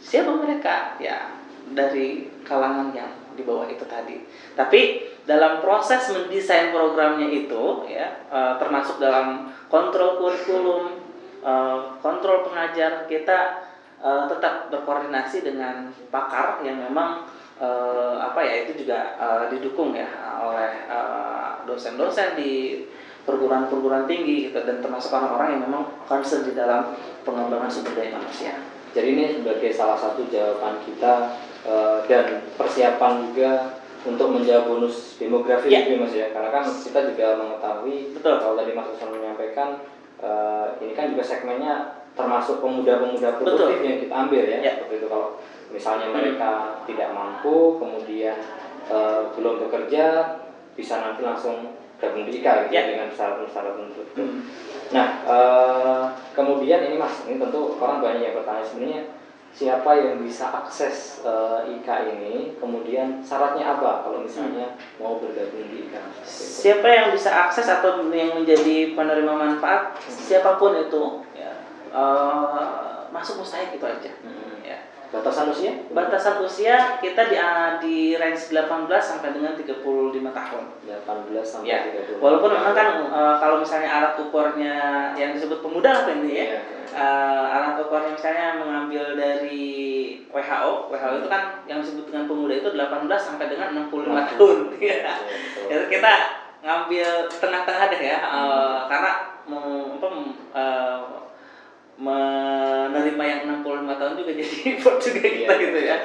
Siapa 0.00 0.30
mereka? 0.36 0.94
Ya 1.02 1.40
dari 1.70 2.30
kalangan 2.42 2.90
yang 2.90 3.10
di 3.38 3.42
bawah 3.46 3.70
itu 3.70 3.86
tadi. 3.86 4.26
Tapi 4.58 5.06
dalam 5.24 5.62
proses 5.62 6.10
mendesain 6.10 6.74
programnya 6.74 7.30
itu 7.30 7.86
ya 7.86 8.26
eh, 8.26 8.54
termasuk 8.58 8.98
dalam 8.98 9.54
kontrol 9.70 10.18
kurikulum 10.18 10.98
eh, 11.44 11.78
kontrol 12.02 12.42
pengajar 12.50 13.06
kita 13.06 13.38
eh, 14.02 14.22
tetap 14.26 14.68
berkoordinasi 14.74 15.46
dengan 15.46 15.94
pakar 16.10 16.60
yang 16.66 16.82
memang 16.90 17.30
eh, 17.60 18.14
apa 18.16 18.40
ya 18.40 18.54
itu 18.64 18.84
juga 18.84 19.14
eh, 19.20 19.44
didukung 19.52 19.92
ya 19.92 20.08
oleh 20.40 20.88
eh, 20.88 21.48
dosen-dosen 21.68 22.40
di 22.40 22.82
perguruan-perguruan 23.28 24.08
tinggi 24.08 24.48
gitu 24.48 24.64
dan 24.64 24.80
termasuk 24.80 25.12
orang-orang 25.12 25.60
yang 25.60 25.62
memang 25.68 25.84
concern 26.08 26.42
di 26.42 26.56
dalam 26.56 26.96
pengembangan 27.22 27.68
sumber 27.68 27.92
daya 27.94 28.16
manusia. 28.16 28.56
Jadi 28.90 29.08
ini 29.14 29.24
sebagai 29.38 29.70
salah 29.70 29.94
satu 29.94 30.26
jawaban 30.32 30.82
kita 30.82 31.36
eh, 31.68 31.98
dan 32.08 32.42
persiapan 32.56 33.30
juga 33.30 33.78
untuk 34.00 34.32
menjawab 34.32 34.64
bonus 34.64 35.20
demografi 35.20 35.68
itu 35.68 35.92
ya, 35.92 36.00
mas 36.00 36.14
ya. 36.16 36.26
Karena 36.32 36.48
kan 36.48 36.64
kita 36.64 37.00
juga 37.12 37.26
mengetahui 37.36 38.16
Betul. 38.16 38.34
kalau 38.40 38.54
tadi 38.56 38.72
Mas 38.72 38.88
Usman 38.96 39.20
menyampaikan 39.20 39.68
eh, 40.24 40.66
ini 40.80 40.92
kan 40.96 41.12
juga 41.12 41.22
segmennya 41.22 41.74
termasuk 42.16 42.64
pemuda-pemuda 42.64 43.38
produktif 43.38 43.76
Betul. 43.78 43.86
yang 43.86 43.98
kita 44.00 44.14
ambil 44.16 44.42
ya. 44.48 44.58
Ya. 44.64 44.72
Seperti 44.80 44.94
itu 45.04 45.06
kalau 45.12 45.28
misalnya 45.70 46.10
mereka 46.10 46.82
tidak 46.84 47.14
mampu 47.14 47.78
kemudian 47.78 48.36
eh, 48.90 49.22
belum 49.34 49.66
bekerja 49.66 50.36
bisa 50.74 50.94
nanti 51.02 51.22
langsung 51.22 51.74
gabung 52.00 52.24
di 52.24 52.40
IKA 52.40 52.66
gitu 52.66 52.74
Ya. 52.74 52.82
dengan 52.88 53.08
syarat-syarat 53.12 53.76
tertentu. 53.76 54.02
Hmm. 54.16 54.40
Nah, 54.90 55.08
eh, 55.28 56.02
kemudian 56.32 56.80
ini 56.88 56.96
Mas, 56.96 57.28
ini 57.28 57.36
tentu 57.36 57.76
orang 57.76 58.00
banyak 58.00 58.22
yang 58.24 58.36
bertanya 58.40 58.64
sebenarnya 58.64 59.02
siapa 59.50 59.90
yang 59.98 60.22
bisa 60.24 60.48
akses 60.48 61.20
eh, 61.22 61.58
IKA 61.76 62.16
ini, 62.16 62.56
kemudian 62.56 63.20
syaratnya 63.20 63.76
apa 63.76 64.06
kalau 64.06 64.24
misalnya 64.24 64.74
mau 64.96 65.20
bergabung 65.20 65.68
di 65.68 65.86
IKA? 65.86 66.02
Siapa 66.24 66.88
yang 66.88 67.06
bisa 67.12 67.30
akses 67.30 67.68
atau 67.68 68.08
yang 68.10 68.40
menjadi 68.40 68.96
penerima 68.96 69.34
manfaat, 69.36 70.00
siapa 70.08 70.56
pun 70.56 70.80
itu, 70.80 71.20
ya, 71.36 71.52
masuk 73.10 73.42
mustahik 73.42 73.76
itu 73.76 73.84
aja. 73.84 74.10
Hmm. 74.24 74.49
Ya. 75.10 75.18
Batasan 75.18 75.50
usia? 75.50 75.72
Batasan 75.90 76.38
usia 76.38 76.76
kita 77.02 77.26
di, 77.26 77.34
ah, 77.34 77.82
di 77.82 78.14
range 78.14 78.54
18 78.54 78.86
sampai 79.02 79.34
dengan 79.34 79.58
35 79.58 80.30
tahun. 80.30 80.64
18 80.86 81.42
sampai 81.42 81.66
Ya, 81.66 81.78
30. 81.90 82.22
Walaupun 82.22 82.50
memang 82.54 82.74
kan 82.78 82.88
eh, 83.10 83.34
kalau 83.42 83.58
misalnya 83.58 83.90
alat 83.90 84.14
ukurnya 84.22 84.74
yang 85.18 85.34
disebut 85.34 85.58
pemuda 85.58 86.06
apa 86.06 86.14
ini 86.14 86.30
ya, 86.30 86.46
Iya. 86.46 86.60
eh, 86.94 87.46
alat 87.58 87.82
ukurnya 87.82 88.14
misalnya 88.14 88.46
mengambil 88.62 89.18
dari 89.18 89.66
WHO, 90.30 90.94
WHO 90.94 91.14
itu 91.18 91.28
kan 91.28 91.42
yang 91.66 91.82
disebut 91.82 92.06
dengan 92.06 92.30
pemuda 92.30 92.54
itu 92.54 92.70
18 92.70 93.18
sampai 93.18 93.46
dengan 93.50 93.68
65 93.90 94.22
tahun. 94.38 94.58
Ya. 94.78 95.10
Itu 95.66 95.84
kita 95.90 96.12
ngambil 96.62 97.08
tengah-tengah 97.34 97.84
deh 97.90 98.02
ya, 98.04 98.18
eh, 98.22 98.78
karena 98.86 99.12
mau 99.50 99.98
apa 99.98 100.08
eh, 100.54 100.98
menerima 102.00 103.24
yang 103.28 103.40
65 103.60 104.00
tahun 104.00 104.12
juga 104.16 104.32
jadi 104.32 104.54
report 104.72 104.96
juga 105.04 105.20
kita 105.20 105.52
Iya. 105.52 105.62
gitu 105.68 105.78
ya. 105.84 105.96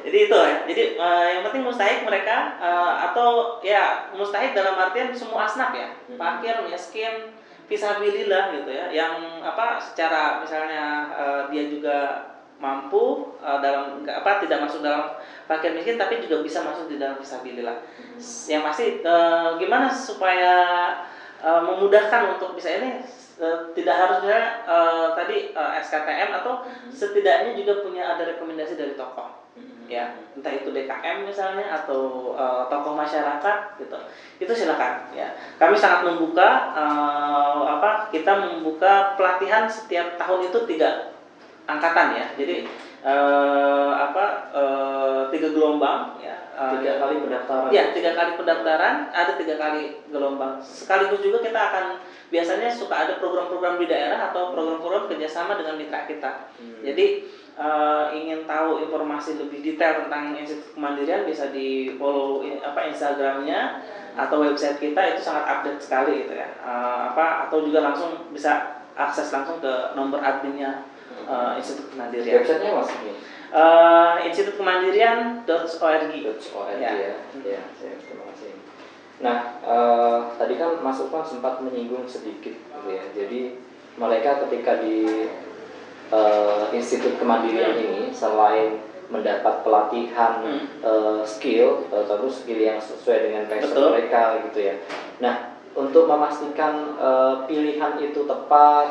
Jadi 0.00 0.18
itu 0.30 0.36
ya. 0.38 0.56
Jadi 0.64 0.82
eh, 0.96 1.26
yang 1.34 1.42
penting 1.44 1.62
mustahik 1.66 2.06
mereka 2.06 2.56
eh, 2.62 2.92
atau 3.10 3.58
ya 3.60 4.08
mustahik 4.14 4.54
dalam 4.54 4.78
artian 4.78 5.10
semua 5.10 5.44
asnaf 5.50 5.74
ya. 5.74 5.90
Hmm. 6.08 6.16
Fakir, 6.16 6.54
miskin, 6.64 7.34
fisabilillah 7.66 8.54
gitu 8.62 8.70
ya. 8.70 8.86
Yang 8.94 9.42
apa 9.42 9.82
secara 9.82 10.38
misalnya 10.40 11.10
eh, 11.18 11.42
dia 11.50 11.66
juga 11.66 11.98
mampu 12.62 13.34
eh, 13.42 13.58
dalam 13.58 14.06
apa 14.06 14.40
tidak 14.40 14.64
masuk 14.70 14.86
dalam 14.86 15.18
fakir 15.50 15.74
miskin 15.74 15.98
tapi 15.98 16.22
juga 16.22 16.46
bisa 16.46 16.62
masuk 16.62 16.86
di 16.86 16.96
dalam 16.96 17.18
fisabilillah. 17.18 17.82
Yang 18.46 18.62
pasti 18.70 18.86
eh, 19.02 19.48
gimana 19.58 19.90
supaya 19.90 20.54
eh, 21.42 21.60
memudahkan 21.60 22.38
untuk 22.38 22.54
bisa 22.54 22.70
ini 22.78 23.02
tidak 23.72 23.96
harusnya 23.96 24.38
eh, 24.68 25.08
tadi 25.16 25.36
eh, 25.56 25.70
SKTM 25.80 26.30
atau 26.42 26.64
setidaknya 26.92 27.56
juga 27.56 27.80
punya 27.80 28.16
ada 28.16 28.28
rekomendasi 28.28 28.76
dari 28.76 28.94
tokoh. 28.94 29.40
Ya 29.90 30.14
entah 30.38 30.54
itu 30.54 30.70
DKM 30.70 31.26
misalnya 31.26 31.66
atau 31.82 32.32
eh, 32.36 32.62
tokoh 32.70 32.94
masyarakat 32.94 33.56
gitu. 33.80 33.98
Itu 34.38 34.52
silakan 34.52 35.10
ya. 35.16 35.34
Kami 35.58 35.74
sangat 35.74 36.06
membuka 36.06 36.76
eh, 36.76 37.62
apa 37.66 38.12
kita 38.12 38.32
membuka 38.38 39.16
pelatihan 39.18 39.66
setiap 39.66 40.14
tahun 40.20 40.52
itu 40.52 40.58
tiga 40.70 41.10
angkatan 41.66 42.14
ya. 42.14 42.26
Jadi 42.38 42.68
eh, 43.02 43.92
apa 43.96 44.52
eh, 44.54 45.20
tiga 45.34 45.48
gelombang 45.50 46.20
ya. 46.20 46.40
Eh, 46.60 46.70
Tiga 46.76 47.00
kali 47.00 47.24
pendaftaran. 47.24 47.72
Ya, 47.72 47.88
tiga 47.88 48.12
kali 48.12 48.36
pendaftaran, 48.36 49.08
ada 49.08 49.32
tiga 49.40 49.56
kali 49.56 50.04
gelombang. 50.12 50.60
Sekaligus 50.60 51.24
juga 51.24 51.40
kita 51.40 51.56
akan 51.56 51.84
biasanya 52.30 52.70
suka 52.70 52.94
ada 52.94 53.14
program-program 53.18 53.82
di 53.82 53.86
daerah 53.90 54.30
atau 54.30 54.54
program-program 54.54 55.10
kerjasama 55.10 55.58
dengan 55.58 55.76
mitra 55.76 56.06
kita. 56.06 56.50
Hmm. 56.56 56.80
Jadi 56.86 57.26
eh, 57.58 58.04
ingin 58.16 58.46
tahu 58.46 58.86
informasi 58.86 59.36
lebih 59.36 59.60
detail 59.60 60.06
tentang 60.06 60.38
Institut 60.38 60.72
Kemandirian 60.78 61.26
bisa 61.26 61.50
di 61.50 61.98
follow 61.98 62.46
apa 62.62 62.86
Instagramnya 62.88 63.82
atau 64.14 64.42
website 64.42 64.78
kita 64.78 65.14
itu 65.14 65.20
sangat 65.22 65.44
update 65.46 65.82
sekali 65.82 66.24
gitu 66.24 66.34
ya. 66.38 66.48
Eh, 66.62 67.00
apa 67.12 67.50
atau 67.50 67.66
juga 67.66 67.82
langsung 67.82 68.30
bisa 68.30 68.80
akses 68.94 69.34
langsung 69.34 69.58
ke 69.58 69.94
nomor 69.98 70.22
adminnya 70.22 70.86
eh, 71.26 71.52
Institut 71.58 71.90
Kemandirian. 71.92 72.46
Websitenya 72.46 72.72
mas 72.78 72.90
ini. 73.02 73.12
Eh, 73.50 74.30
institutkemandirian.org. 74.30 76.14
.org 76.54 76.78
Ya. 76.78 76.90
ya. 76.94 77.18
Ya, 77.42 77.60
terima 77.98 78.24
kasih. 78.30 78.59
Nah, 79.20 79.38
eh, 79.60 80.18
tadi 80.34 80.56
kan 80.56 80.80
Mas 80.80 80.96
Ufan 80.98 81.20
sempat 81.20 81.60
menyinggung 81.60 82.08
sedikit 82.08 82.56
gitu 82.56 82.88
ya. 82.88 83.04
Jadi 83.12 83.54
mereka 83.96 84.40
ketika 84.48 84.80
di 84.80 85.28
eh, 86.10 86.64
Institut 86.74 87.14
Kemandirian 87.22 87.78
Hmm. 87.78 87.84
ini 87.86 88.02
selain 88.10 88.82
mendapat 89.06 89.62
pelatihan 89.62 90.42
Hmm. 90.42 90.66
eh, 90.82 91.22
skill, 91.22 91.86
eh, 91.86 92.02
terus 92.02 92.42
skill 92.42 92.58
yang 92.58 92.82
sesuai 92.82 93.30
dengan 93.30 93.42
passion 93.46 93.70
Betul. 93.76 93.90
mereka 93.94 94.22
gitu 94.50 94.58
ya. 94.58 94.74
Nah, 95.22 95.34
untuk 95.76 96.10
memastikan 96.10 96.98
eh, 96.98 97.34
pilihan 97.46 97.94
itu 98.02 98.26
tepat, 98.26 98.90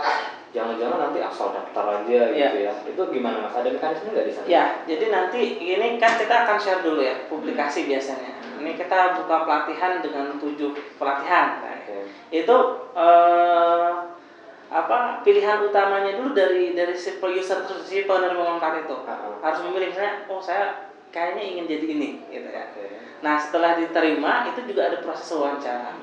jangan-jangan 0.55 1.11
nanti 1.11 1.19
asal 1.19 1.51
daftar 1.51 2.01
aja 2.01 2.19
gitu 2.31 2.57
ya. 2.63 2.71
Itu 2.87 3.01
gimana 3.11 3.43
Mas? 3.43 3.53
Ada 3.59 3.69
mekanisme 3.75 4.15
nggak 4.15 4.27
di 4.29 4.33
sana? 4.33 4.45
Ya, 4.47 4.63
jadi 4.87 5.05
nanti 5.11 5.41
ini 5.59 5.99
kan 5.99 6.15
kita 6.15 6.47
akan 6.47 6.55
share 6.55 6.79
dulu 6.79 7.03
ya 7.03 7.27
publikasi 7.27 7.83
biasanya. 7.83 8.38
Ini 8.59 8.75
kita 8.75 9.15
buka 9.23 9.47
pelatihan 9.47 10.03
dengan 10.03 10.35
tujuh 10.35 10.75
pelatihan. 10.99 11.63
Nah, 11.63 11.75
Oke. 11.79 11.97
Itu 12.29 12.57
eh, 12.93 13.91
apa 14.69 15.25
pilihan 15.25 15.65
utamanya 15.65 16.21
dulu 16.21 16.37
dari 16.37 16.77
dari 16.77 16.93
si 16.93 17.17
user 17.17 17.65
terus 17.65 17.89
si 17.89 18.05
penerima 18.05 18.37
manfaat 18.37 18.85
itu 18.85 18.95
Ah, 19.09 19.33
harus 19.41 19.65
memilih 19.65 19.89
misalnya 19.89 20.29
oh 20.29 20.37
saya 20.37 20.93
kayaknya 21.09 21.41
ingin 21.41 21.65
jadi 21.65 21.85
ini 21.97 22.09
gitu 22.29 22.49
ya. 22.53 22.69
Oke. 22.69 22.85
Nah 23.25 23.35
setelah 23.41 23.81
diterima 23.81 24.45
itu 24.45 24.61
juga 24.69 24.93
ada 24.93 25.01
proses 25.01 25.25
wawancara, 25.33 25.97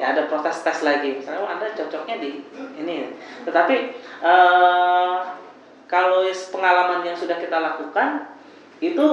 ya 0.00 0.16
ada 0.16 0.24
proses 0.32 0.64
tes 0.64 0.80
lagi. 0.80 1.20
Misalnya 1.20 1.44
oh, 1.44 1.50
anda 1.50 1.68
cocoknya 1.76 2.16
di 2.16 2.40
ini, 2.80 3.12
tetapi 3.44 3.76
eh, 4.24 5.16
kalau 5.86 6.26
pengalaman 6.26 7.06
yang 7.06 7.14
sudah 7.14 7.36
kita 7.38 7.60
lakukan 7.60 8.34
itu 8.80 9.06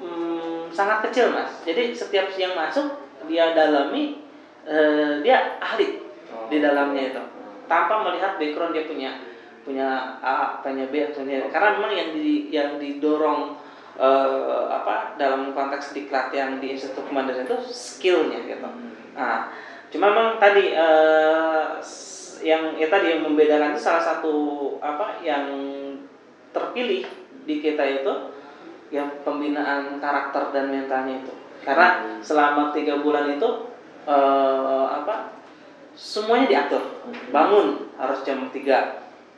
mm, 0.00 0.57
sangat 0.72 1.08
kecil 1.10 1.32
mas. 1.32 1.62
Jadi 1.64 1.92
setiap 1.92 2.32
yang 2.36 2.56
masuk 2.56 2.98
dia 3.26 3.52
dalami 3.52 4.22
eh, 4.64 5.20
dia 5.24 5.58
ahli 5.60 6.08
Oh. 6.28 6.44
di 6.52 6.60
dalamnya 6.60 7.08
itu 7.08 7.22
tanpa 7.68 8.04
melihat 8.04 8.36
background 8.36 8.76
dia 8.76 8.84
punya 8.84 9.10
punya 9.64 10.16
A, 10.24 10.64
punya 10.64 10.88
B, 10.88 11.12
punya 11.12 11.44
karena 11.52 11.76
memang 11.76 11.92
yang 11.92 12.10
di 12.16 12.48
yang 12.48 12.80
didorong 12.80 13.56
eh, 14.00 14.64
apa 14.72 15.16
dalam 15.20 15.52
konteks 15.52 15.92
diklat 15.92 16.32
yang 16.32 16.56
di 16.56 16.72
Institut 16.72 17.04
Kemandirian 17.04 17.44
itu 17.44 17.58
skillnya 17.68 18.48
gitu. 18.48 18.68
Nah, 19.12 19.52
cuma 19.92 20.08
memang 20.08 20.40
tadi 20.40 20.72
eh, 20.72 21.68
yang 22.40 22.80
ya 22.80 22.88
tadi 22.88 23.12
yang 23.12 23.28
membedakan 23.28 23.76
itu 23.76 23.82
salah 23.84 24.00
satu 24.00 24.32
apa 24.80 25.20
yang 25.20 25.48
terpilih 26.56 27.04
di 27.44 27.60
kita 27.60 27.84
itu 27.84 28.12
yang 28.88 29.08
pembinaan 29.24 30.00
karakter 30.00 30.52
dan 30.52 30.72
mentalnya 30.72 31.20
itu. 31.20 31.32
Karena 31.64 32.18
selama 32.24 32.72
tiga 32.72 33.04
bulan 33.04 33.28
itu 33.28 33.48
eh, 34.08 34.86
apa 34.88 35.36
semuanya 35.92 36.46
diatur. 36.48 36.82
Bangun 37.28 37.92
harus 38.00 38.24
jam 38.24 38.48
3 38.48 38.54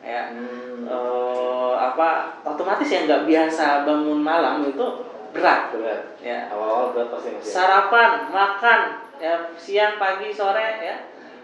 ya. 0.05 0.23
Hmm. 0.31 0.87
Eh, 0.87 1.75
apa 1.75 2.39
otomatis 2.47 2.87
yang 2.87 3.11
nggak 3.11 3.27
biasa 3.27 3.83
bangun 3.89 4.21
malam 4.23 4.63
itu 4.63 4.87
berat. 5.35 5.75
Berat. 5.75 6.03
Ya. 6.23 6.47
Awal-awal 6.53 6.95
berat 6.95 7.09
pasti 7.11 7.29
masih 7.35 7.51
sarapan 7.51 8.11
makan 8.31 8.81
ya 9.19 9.35
siang 9.59 9.99
pagi 9.99 10.31
sore 10.31 10.79
ya. 10.79 10.97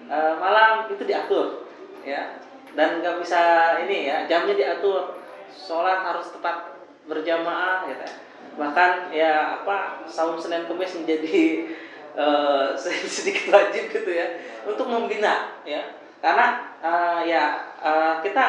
Eh, 0.07 0.35
malam 0.38 0.87
itu 0.87 1.03
diatur 1.03 1.66
ya. 2.07 2.38
Dan 2.77 3.01
nggak 3.03 3.19
bisa 3.25 3.75
ini 3.83 4.07
ya 4.07 4.29
jamnya 4.31 4.55
diatur. 4.55 5.19
Sholat 5.47 6.05
harus 6.05 6.37
tepat 6.37 6.76
berjamaah 7.07 7.87
gitu. 7.90 8.05
Ya. 8.05 8.12
bahkan 8.57 9.12
ya 9.12 9.33
apa 9.61 10.01
saum 10.09 10.40
senin 10.40 10.64
kemis 10.64 10.97
menjadi 10.97 11.69
eh, 12.23 12.66
sedikit 13.16 13.53
wajib 13.53 13.92
gitu 13.92 14.11
ya 14.11 14.27
untuk 14.66 14.87
membina 14.88 15.57
ya. 15.66 15.83
Karena 16.21 16.77
eh, 16.81 17.21
ya 17.31 17.45
eh, 17.81 18.14
kita 18.25 18.45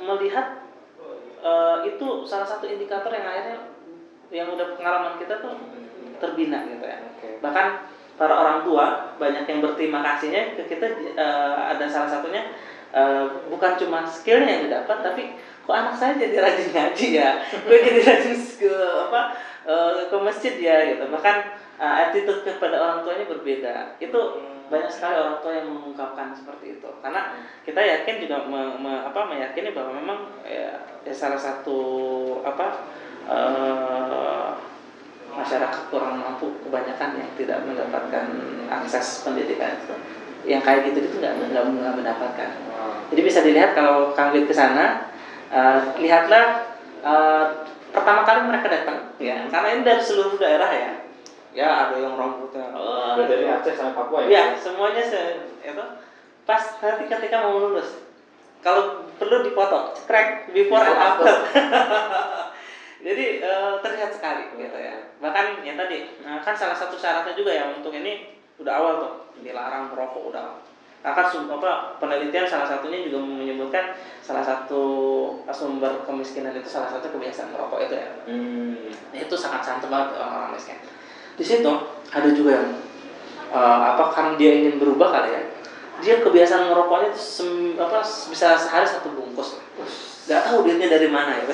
melihat 0.00 0.64
eh, 1.44 1.76
itu 1.86 2.06
salah 2.24 2.48
satu 2.48 2.64
indikator 2.66 3.12
yang 3.12 3.26
akhirnya 3.26 3.58
yang 4.30 4.48
udah 4.54 4.78
pengalaman 4.78 5.18
kita 5.18 5.42
tuh 5.42 5.58
terbina 6.22 6.64
gitu 6.64 6.84
ya. 6.86 6.98
Bahkan 7.40 7.66
para 8.20 8.36
orang 8.36 8.60
tua 8.68 9.16
banyak 9.16 9.48
yang 9.48 9.64
berterima 9.64 10.04
kasihnya 10.04 10.52
ke 10.52 10.68
kita 10.68 10.86
eh, 11.16 11.56
ada 11.72 11.88
salah 11.88 12.12
satunya 12.12 12.52
eh, 12.92 13.24
bukan 13.48 13.80
cuma 13.80 14.04
skillnya 14.04 14.60
yang 14.60 14.62
didapat 14.68 14.98
tapi 15.00 15.24
kok 15.70 15.78
anak 15.86 15.94
saya 15.94 16.18
jadi 16.18 16.34
rajin 16.42 16.68
ngaji 16.74 17.06
ya. 17.14 17.30
Kok 17.46 17.78
jadi 17.86 18.00
rajin 18.02 18.34
ke 18.58 18.74
apa 19.06 19.20
eh, 19.70 20.10
ke 20.10 20.16
masjid 20.18 20.54
ya 20.58 20.76
gitu. 20.90 21.06
Bahkan 21.06 21.36
eh, 21.78 21.94
attitude 22.10 22.42
kepada 22.42 22.82
orang 22.82 23.06
tuanya 23.06 23.30
berbeda. 23.30 23.94
Itu 24.02 24.50
banyak 24.66 24.90
sekali 24.90 25.14
orang 25.14 25.38
tua 25.38 25.52
yang 25.54 25.70
mengungkapkan 25.70 26.34
seperti 26.34 26.82
itu. 26.82 26.90
Karena 26.98 27.38
kita 27.62 27.78
yakin 27.78 28.14
juga 28.18 28.50
me- 28.50 28.82
me- 28.82 29.02
apa 29.06 29.30
meyakini 29.30 29.70
bahwa 29.70 29.94
memang 29.94 30.18
ya, 30.42 30.74
ya 31.06 31.14
salah 31.14 31.38
satu 31.38 31.78
apa 32.42 32.90
eh, 33.30 34.50
masyarakat 35.30 35.94
kurang 35.94 36.18
mampu 36.18 36.50
kebanyakan 36.66 37.14
yang 37.14 37.30
tidak 37.38 37.62
mendapatkan 37.62 38.26
akses 38.66 39.22
pendidikan 39.22 39.78
itu. 39.78 39.94
Yang 40.50 40.62
kayak 40.66 40.80
gitu 40.90 40.98
itu 41.06 41.16
nggak 41.22 41.38
nggak 41.54 41.94
mendapatkan. 41.94 42.50
Jadi 43.14 43.20
bisa 43.22 43.42
dilihat 43.42 43.74
kalau 43.74 44.10
kang 44.14 44.34
ke 44.34 44.54
sana 44.54 45.09
uh, 45.50 45.80
lihatlah 45.98 46.64
uh, 47.02 47.44
pertama 47.90 48.22
kali 48.22 48.40
mereka 48.46 48.66
datang. 48.70 48.98
Ya. 49.18 49.46
Karena 49.50 49.68
ini 49.76 49.82
dari 49.82 50.02
seluruh 50.02 50.38
daerah 50.38 50.70
ya. 50.70 50.92
Ya 51.50 51.68
ada 51.86 51.98
yang 51.98 52.14
rambutnya. 52.14 52.70
Oh, 52.70 53.18
dari 53.18 53.50
Aceh 53.50 53.74
sampai 53.74 53.98
Papua 53.98 54.22
ya? 54.24 54.28
Ya 54.30 54.44
semuanya 54.54 55.02
se 55.02 55.50
itu. 55.66 55.84
Pas 56.46 56.62
nanti 56.78 57.04
ketika 57.10 57.42
mau 57.42 57.58
lulus 57.58 57.98
kalau 58.60 59.08
perlu 59.18 59.42
dipoto 59.42 59.96
cekrek 59.98 60.54
before 60.54 60.86
and 60.86 60.98
after. 60.98 61.34
Jadi 63.06 63.40
uh, 63.40 63.80
terlihat 63.80 64.12
sekali 64.14 64.54
gitu 64.54 64.78
ya. 64.78 64.94
Bahkan 65.18 65.66
yang 65.66 65.74
tadi 65.74 66.06
nah, 66.22 66.38
kan 66.38 66.54
salah 66.54 66.76
satu 66.76 66.94
syaratnya 66.94 67.34
juga 67.34 67.50
ya 67.50 67.64
untuk 67.72 67.90
ini 67.90 68.38
udah 68.60 68.72
awal 68.76 68.92
tuh 69.00 69.12
dilarang 69.40 69.88
merokok 69.88 70.30
udah 70.30 70.60
nah 71.00 71.16
kan 71.16 71.32
apa 71.32 71.96
penelitian 71.96 72.44
salah 72.44 72.68
satunya 72.68 73.08
juga 73.08 73.24
menyebutkan 73.24 73.96
salah 74.20 74.44
satu 74.44 74.84
sumber 75.48 76.04
kemiskinan 76.04 76.52
itu 76.52 76.68
salah 76.68 76.92
satu 76.92 77.08
kebiasaan 77.08 77.56
merokok 77.56 77.88
itu 77.88 77.94
ya. 77.96 78.08
Hmm. 78.28 78.76
itu 79.16 79.32
sangat 79.32 79.64
sangat 79.64 79.88
banget 79.88 80.20
orang-orang 80.20 80.52
miskin. 80.52 80.76
Di 81.40 81.44
situ 81.44 81.72
ada 82.12 82.28
juga 82.28 82.60
yang 82.60 82.68
uh, 83.48 83.96
apa 83.96 84.12
kan 84.12 84.26
dia 84.36 84.60
ingin 84.60 84.76
berubah 84.76 85.08
kali 85.08 85.32
ya 85.32 85.42
dia 86.00 86.14
kebiasaan 86.20 86.68
merokoknya 86.68 87.12
itu 87.12 87.20
sem, 87.20 87.50
apa 87.80 88.04
bisa 88.04 88.56
sehari 88.60 88.84
satu 88.84 89.12
bungkus. 89.16 89.56
Nggak 90.28 90.52
tahu 90.52 90.68
duitnya 90.68 90.88
dari 90.92 91.08
mana 91.08 91.32
ya. 91.40 91.44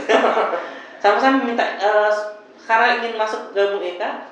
Sama-sama 1.03 1.47
minta 1.47 1.63
uh, 1.79 2.11
karena 2.67 2.99
ingin 2.99 3.15
masuk 3.15 3.55
gabung 3.55 3.83
Eka 3.83 4.27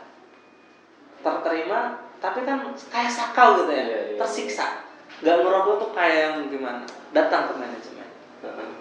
terterima 1.22 2.02
tapi 2.18 2.40
kan 2.42 2.60
kayak 2.88 3.12
sakau 3.12 3.62
gitu 3.62 3.72
ya, 3.72 3.84
yeah, 3.84 4.00
yeah. 4.12 4.16
tersiksa 4.16 4.84
nggak 5.22 5.36
merokok 5.44 5.74
tuh 5.78 5.90
kayak 5.92 6.18
yang 6.18 6.34
gimana? 6.50 6.82
Datang 7.14 7.52
ke 7.52 7.54
manajemen. 7.60 8.08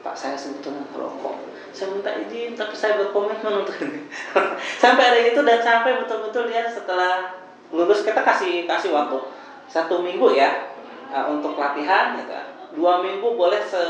Pak 0.03 0.15
saya 0.17 0.35
sebetulnya 0.35 0.83
merokok 0.91 1.53
saya 1.73 1.89
minta 1.89 2.13
izin 2.13 2.53
tapi 2.53 2.77
saya 2.77 3.01
berkomitmen 3.01 3.65
untuk 3.65 3.73
ini. 3.81 4.05
Sampai 4.83 5.09
ada 5.09 5.19
itu 5.25 5.41
dan 5.41 5.57
sampai 5.57 6.05
betul-betul 6.05 6.45
dia 6.45 6.69
setelah 6.69 7.33
lulus 7.73 8.05
kita 8.05 8.21
kasih 8.21 8.69
kasih 8.69 8.93
waktu. 8.93 9.17
Satu 9.65 10.05
minggu 10.05 10.37
ya 10.37 10.69
uh, 11.09 11.33
untuk 11.33 11.57
latihan 11.57 12.13
gitu 12.21 12.29
dua 12.73 13.05
minggu 13.05 13.37
boleh 13.37 13.61
se, 13.61 13.81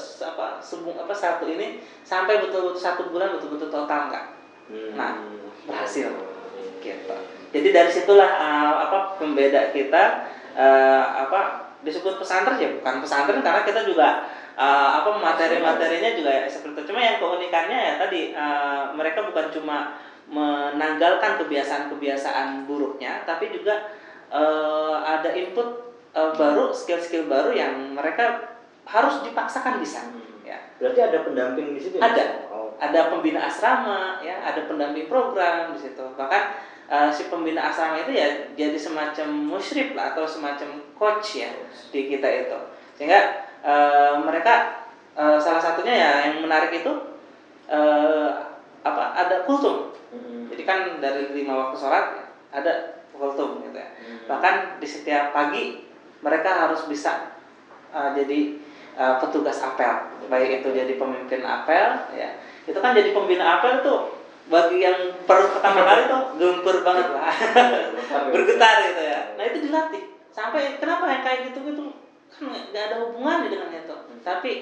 se 0.00 0.24
apa 0.24 0.56
sebung 0.64 0.96
apa 0.96 1.12
satu 1.12 1.44
ini 1.44 1.84
sampai 2.08 2.40
betul-betul 2.40 2.80
satu 2.80 3.12
bulan 3.12 3.36
betul-betul 3.36 3.68
total 3.68 4.08
enggak 4.08 4.24
hmm. 4.72 4.96
nah 4.96 5.16
berhasil. 5.68 6.08
Gitu. 6.80 7.16
Jadi 7.52 7.68
dari 7.68 7.90
situlah 7.92 8.30
uh, 8.40 8.74
apa 8.88 9.20
pembeda 9.20 9.68
kita 9.76 10.24
uh, 10.56 11.04
apa 11.28 11.69
disebut 11.80 12.20
pesantren 12.20 12.60
ya 12.60 12.70
bukan 12.76 13.00
pesantren 13.00 13.40
karena 13.40 13.64
kita 13.64 13.80
juga 13.88 14.28
uh, 14.60 15.00
apa 15.00 15.16
materi-materinya 15.16 16.10
juga 16.12 16.30
ya, 16.30 16.44
seperti 16.44 16.84
itu. 16.84 16.92
Cuma 16.92 17.00
yang 17.00 17.16
keunikannya 17.16 17.78
ya 17.78 17.92
tadi 17.96 18.36
uh, 18.36 18.92
mereka 18.92 19.24
bukan 19.24 19.48
cuma 19.48 19.96
menanggalkan 20.30 21.42
kebiasaan-kebiasaan 21.42 22.68
buruknya, 22.68 23.26
tapi 23.26 23.50
juga 23.50 23.90
uh, 24.30 25.02
ada 25.02 25.34
input 25.34 25.90
uh, 26.14 26.30
baru, 26.36 26.70
skill-skill 26.70 27.26
baru 27.26 27.50
yang 27.50 27.96
mereka 27.96 28.54
harus 28.86 29.26
dipaksakan 29.26 29.82
bisa. 29.82 30.06
Hmm. 30.06 30.46
Ya. 30.46 30.58
Berarti 30.78 31.00
ada 31.02 31.18
pendamping 31.26 31.74
di 31.74 31.80
situ? 31.82 31.98
Ya? 31.98 32.14
Ada. 32.14 32.24
Oh. 32.50 32.70
Ada 32.78 33.10
pembina 33.10 33.44
asrama, 33.44 34.22
ya, 34.22 34.38
ada 34.40 34.70
pendamping 34.70 35.10
program 35.10 35.74
di 35.74 35.78
situ. 35.82 36.04
Bahkan 36.14 36.42
uh, 36.86 37.10
si 37.10 37.26
pembina 37.26 37.66
asrama 37.66 37.98
itu 37.98 38.14
ya 38.14 38.54
jadi 38.54 38.78
semacam 38.78 39.26
musyrif 39.34 39.98
lah 39.98 40.14
atau 40.14 40.26
semacam 40.26 40.78
coach 41.00 41.40
ya 41.40 41.48
di 41.88 42.12
kita 42.12 42.28
itu. 42.44 42.58
Sehingga 43.00 43.48
uh, 43.64 44.20
mereka 44.20 44.84
uh, 45.16 45.40
salah 45.40 45.64
satunya 45.64 45.96
ya 45.96 46.10
yang 46.28 46.44
menarik 46.44 46.68
itu 46.84 46.92
uh, 47.72 48.28
apa 48.84 49.16
ada 49.16 49.48
kultum. 49.48 49.96
Hmm. 50.10 50.50
jadi 50.50 50.66
kan 50.66 50.78
dari 50.98 51.30
lima 51.30 51.54
waktu 51.54 51.78
sholat 51.78 52.18
ada 52.50 52.98
kultum 53.14 53.62
gitu 53.62 53.78
ya. 53.78 53.88
Hmm. 53.94 54.26
bahkan 54.26 54.54
di 54.82 54.86
setiap 54.90 55.30
pagi 55.30 55.86
mereka 56.18 56.66
harus 56.66 56.90
bisa 56.90 57.38
uh, 57.94 58.10
jadi 58.12 58.60
uh, 59.00 59.16
petugas 59.22 59.56
apel. 59.64 60.12
Baik 60.28 60.60
itu 60.60 60.68
jadi 60.74 60.92
pemimpin 61.00 61.40
apel 61.40 62.10
ya. 62.12 62.36
Itu 62.68 62.76
kan 62.82 62.92
jadi 62.92 63.16
pembina 63.16 63.58
apel 63.60 63.80
tuh 63.80 64.20
bagi 64.50 64.82
yang 64.82 65.14
perlu 65.30 65.46
pertama 65.54 65.86
kali 65.86 66.02
tuh 66.10 66.22
gempur 66.36 66.76
banget 66.82 67.08
lah. 67.14 67.30
Bergetar 68.34 68.76
gitu 68.92 69.02
ya. 69.06 69.20
Nah 69.38 69.44
itu 69.46 69.58
dilatih 69.70 70.19
sampai 70.30 70.78
kenapa 70.78 71.04
yang 71.10 71.22
kayak 71.26 71.40
gitu 71.50 71.58
gitu 71.66 71.82
kan 72.30 72.46
nggak 72.70 72.84
ada 72.90 72.96
hubungannya 73.02 73.50
dengan 73.50 73.68
itu 73.74 73.94
hmm. 73.94 74.22
tapi 74.22 74.52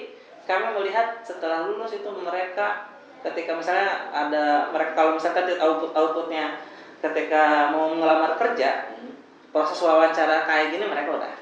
kami 0.49 0.73
melihat 0.81 1.21
setelah 1.21 1.69
lulus 1.69 1.93
itu 1.93 2.09
mereka 2.09 2.89
ketika 3.21 3.53
misalnya 3.53 4.09
ada 4.09 4.73
mereka 4.73 4.91
kalau 4.97 5.11
misalkan 5.13 5.45
output 5.61 5.93
outputnya 5.93 6.57
ketika 6.99 7.69
mau 7.69 7.93
ngelamar 7.93 8.35
kerja 8.35 8.97
hmm. 8.97 9.13
proses 9.53 9.77
wawancara 9.79 10.49
kayak 10.49 10.73
gini 10.73 10.85
mereka 10.89 11.15
udah 11.21 11.33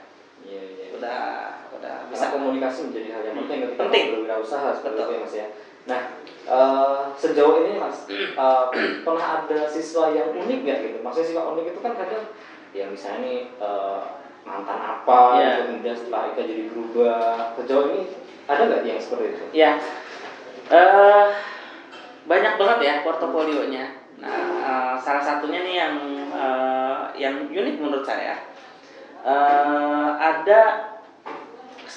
iya, 0.44 0.62
iya. 0.62 0.88
udah 1.00 1.20
udah 1.80 1.96
bisa 2.12 2.34
komunikasi 2.34 2.92
menjadi 2.92 3.08
hal 3.16 3.24
yang 3.32 3.38
penting 3.46 3.58
ketika 3.64 3.80
penting 3.88 4.04
berwirausaha 4.14 4.70
seperti 4.76 5.00
itu 5.00 5.12
ya 5.12 5.20
mas 5.24 5.36
ya 5.36 5.48
nah 5.88 6.02
Uh, 6.48 7.12
sejauh 7.20 7.60
ini 7.60 7.76
mas 7.76 8.08
uh, 8.40 8.72
pernah 9.04 9.44
ada 9.44 9.68
siswa 9.68 10.16
yang 10.16 10.32
unik 10.32 10.64
nggak 10.64 10.80
gitu 10.80 10.98
maksudnya 11.04 11.28
siswa 11.28 11.44
unik 11.52 11.76
itu 11.76 11.80
kan 11.84 11.92
kadang 11.92 12.24
ya 12.72 12.88
misalnya 12.88 13.20
nih 13.28 13.40
uh, 13.60 14.00
mantan 14.48 14.80
apa 14.80 15.20
yeah. 15.36 15.44
gitu, 15.44 15.62
kemudian 15.68 15.96
setelah 16.00 16.22
Ika 16.32 16.42
jadi 16.48 16.64
berubah 16.72 17.20
sejauh 17.60 17.86
ini 17.92 18.02
ada 18.48 18.62
nggak 18.64 18.82
yang 18.88 19.00
seperti 19.04 19.26
itu? 19.28 19.44
Ya 19.52 19.60
yeah. 19.60 19.74
uh, 20.72 21.26
banyak 22.24 22.54
banget 22.56 22.80
ya 22.88 22.94
portofolionya. 23.04 23.86
Nah 24.24 24.40
uh, 24.64 24.96
salah 24.96 25.24
satunya 25.24 25.68
nih 25.68 25.76
yang 25.76 25.96
uh, 26.32 27.12
yang 27.20 27.52
unik 27.52 27.76
menurut 27.84 28.08
saya 28.08 28.40
uh, 29.28 30.16
ada 30.16 30.96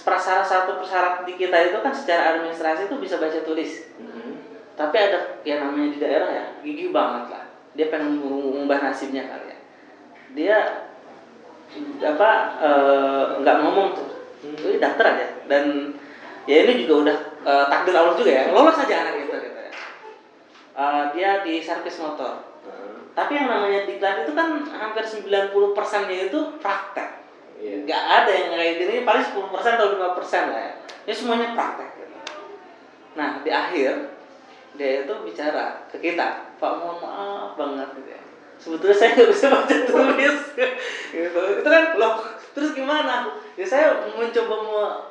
prasyarat 0.01 0.49
satu 0.49 0.83
persyarat 0.83 1.23
di 1.23 1.39
kita 1.39 1.55
itu 1.71 1.79
kan 1.79 1.95
secara 1.95 2.35
administrasi 2.35 2.91
itu 2.91 2.99
bisa 2.99 3.23
baca 3.23 3.39
tulis. 3.47 3.87
Mm 3.95 4.11
-hmm 4.11 4.21
tapi 4.81 4.97
ada 4.97 5.45
yang 5.45 5.61
namanya 5.61 5.89
di 5.93 5.99
daerah 6.01 6.31
ya 6.33 6.45
gigi 6.65 6.89
banget 6.89 7.37
lah 7.37 7.45
dia 7.77 7.93
pengen 7.93 8.17
mengubah 8.17 8.81
nasibnya 8.81 9.29
kali 9.29 9.53
ya 9.53 9.59
dia 10.33 10.59
apa 12.01 12.31
eh, 12.59 13.25
nggak 13.45 13.57
e, 13.57 13.61
ngomong 13.63 13.89
tuh 13.95 14.09
hmm. 14.43 14.55
itu 14.59 14.69
daftar 14.83 15.07
aja 15.15 15.27
dan 15.47 15.95
ya 16.49 16.67
ini 16.67 16.83
juga 16.83 16.95
udah 17.07 17.19
e, 17.47 17.53
takdir 17.71 17.95
Allah 17.95 18.15
juga 18.19 18.31
ya 18.33 18.45
lolos 18.51 18.75
aja 18.75 18.95
anak 19.07 19.15
itu 19.23 19.37
gitu 19.39 19.59
ya 19.61 19.73
e, 20.75 20.85
dia 21.15 21.31
di 21.47 21.63
servis 21.63 22.03
motor 22.03 22.43
hmm. 22.67 23.15
tapi 23.15 23.39
yang 23.39 23.47
namanya 23.47 23.87
diklat 23.87 24.27
itu 24.27 24.33
kan 24.35 24.67
hampir 24.67 25.05
90 25.07 25.55
persennya 25.77 26.19
itu 26.27 26.39
praktek 26.59 27.11
yeah. 27.63 27.79
nggak 27.87 28.03
ada 28.03 28.31
yang 28.35 28.49
kayak 28.51 28.75
gini 28.83 28.95
paling 29.07 29.23
10 29.23 29.55
persen 29.55 29.73
atau 29.79 29.89
5 29.95 30.19
persen 30.19 30.45
lah 30.51 30.61
ya 30.61 30.73
ini 31.07 31.15
semuanya 31.15 31.49
praktek 31.55 31.89
gitu. 32.03 32.17
nah 33.15 33.39
di 33.47 33.51
akhir 33.51 34.19
dia 34.75 35.05
itu 35.05 35.15
bicara 35.27 35.87
ke 35.91 35.99
kita 35.99 36.57
pak 36.59 36.73
mohon 36.79 37.03
maaf 37.03 37.59
banget 37.59 37.89
gitu 37.99 38.11
ya 38.15 38.23
sebetulnya 38.61 38.97
saya 38.97 39.11
nggak 39.17 39.31
bisa 39.33 39.47
baca 39.49 39.77
tulis. 39.89 40.39
Gitu 41.11 41.41
itu 41.41 41.69
kan 41.69 41.85
loh 41.97 42.23
terus 42.53 42.71
gimana? 42.77 43.33
Ya 43.57 43.67
saya 43.67 44.05
mencoba 44.13 44.57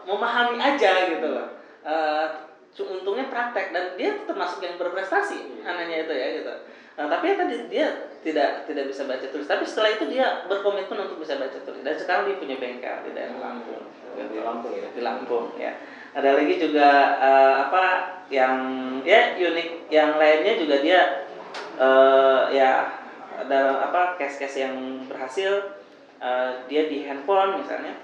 memahami 0.05 0.57
aja 0.61 1.09
gitu 1.09 1.27
loh. 1.27 1.47
Uh, 1.83 2.47
untungnya 2.79 3.27
praktek 3.27 3.75
dan 3.75 3.99
dia 3.99 4.15
termasuk 4.23 4.63
yang 4.63 4.79
berprestasi 4.79 5.65
anaknya 5.67 6.07
itu 6.07 6.13
ya 6.15 6.27
gitu. 6.39 6.53
Nah, 6.99 7.07
tapi 7.07 7.31
ya 7.31 7.35
tadi 7.39 7.55
dia 7.71 7.87
tidak 8.19 8.67
tidak 8.67 8.91
bisa 8.91 9.07
baca 9.07 9.23
tulis. 9.31 9.47
Tapi 9.47 9.63
setelah 9.63 9.95
itu 9.95 10.11
dia 10.11 10.43
berkomitmen 10.51 11.07
untuk 11.07 11.23
bisa 11.23 11.39
baca 11.39 11.55
tulis. 11.63 11.79
Dan 11.79 11.95
sekarang 11.95 12.27
dia 12.27 12.35
punya 12.35 12.59
bengkel 12.59 13.07
di 13.07 13.11
daerah 13.15 13.39
Lampung. 13.39 13.87
Di 14.19 14.39
Lampung 14.43 14.75
ya. 14.75 14.87
Di 14.91 15.01
Lampung 15.03 15.45
ya. 15.55 15.79
Ada 16.11 16.35
lagi 16.35 16.59
juga 16.59 16.89
uh, 17.23 17.53
apa 17.71 17.83
yang 18.27 18.55
ya 19.07 19.39
unik. 19.39 19.87
Yang 19.87 20.11
lainnya 20.19 20.53
juga 20.59 20.75
dia 20.83 21.01
uh, 21.79 22.51
ya 22.51 22.98
dalam 23.47 23.77
apa 23.79 24.19
case-case 24.19 24.65
yang 24.67 25.05
berhasil 25.07 25.79
uh, 26.19 26.65
dia 26.67 26.91
di 26.91 27.07
handphone 27.07 27.63
misalnya 27.63 27.95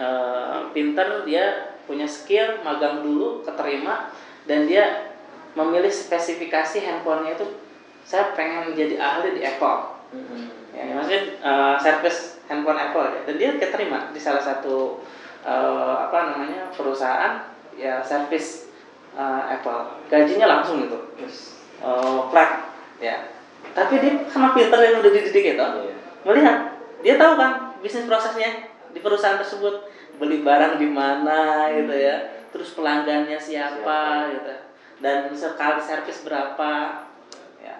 uh, 0.00 0.70
pinter 0.72 1.26
dia 1.28 1.76
punya 1.84 2.08
skill 2.08 2.64
magang 2.64 3.04
dulu 3.04 3.44
keterima 3.44 4.08
dan 4.48 4.64
dia 4.64 5.12
memilih 5.54 5.92
spesifikasi 5.92 6.82
handphonenya 6.82 7.36
itu 7.36 7.46
saya 8.04 8.36
pengen 8.36 8.76
jadi 8.76 9.00
ahli 9.00 9.40
di 9.40 9.42
Apple. 9.44 9.96
Mm-hmm. 10.14 10.44
ya 10.70 10.94
maksudnya 10.94 11.22
uh, 11.42 11.74
service 11.80 12.38
handphone 12.46 12.78
Apple 12.78 13.02
ya. 13.02 13.20
Dan 13.26 13.34
dia 13.40 13.50
keterima 13.56 14.12
di 14.14 14.20
salah 14.20 14.42
satu 14.42 15.02
uh, 15.42 16.06
apa 16.06 16.34
namanya 16.34 16.70
perusahaan 16.70 17.50
ya 17.74 17.98
servis 18.04 18.70
uh, 19.16 19.48
Apple. 19.48 20.04
Gajinya 20.12 20.46
langsung 20.46 20.84
gitu. 20.84 20.98
Uh, 21.82 22.30
flat 22.30 22.70
ya 23.02 23.33
tapi 23.72 23.94
dia 24.04 24.12
sama 24.28 24.52
pinter 24.52 24.76
yang 24.78 25.00
udah 25.00 25.12
dididik 25.14 25.56
itu 25.56 25.64
Iya. 25.64 25.94
melihat. 26.28 26.58
Dia 27.00 27.14
tahu 27.16 27.36
kan 27.36 27.72
bisnis 27.80 28.04
prosesnya 28.04 28.68
di 28.92 29.00
perusahaan 29.00 29.40
tersebut. 29.40 29.88
Beli 30.20 30.46
barang 30.46 30.78
di 30.78 30.86
mana 30.86 31.68
gitu 31.74 31.90
ya. 31.90 32.16
Terus 32.54 32.76
pelanggannya 32.78 33.34
siapa, 33.34 33.82
Siapa. 33.82 34.30
gitu. 34.30 34.52
Dan 35.02 35.26
sekali 35.34 35.80
servis 35.82 36.22
berapa 36.22 36.70
ya. 37.58 37.76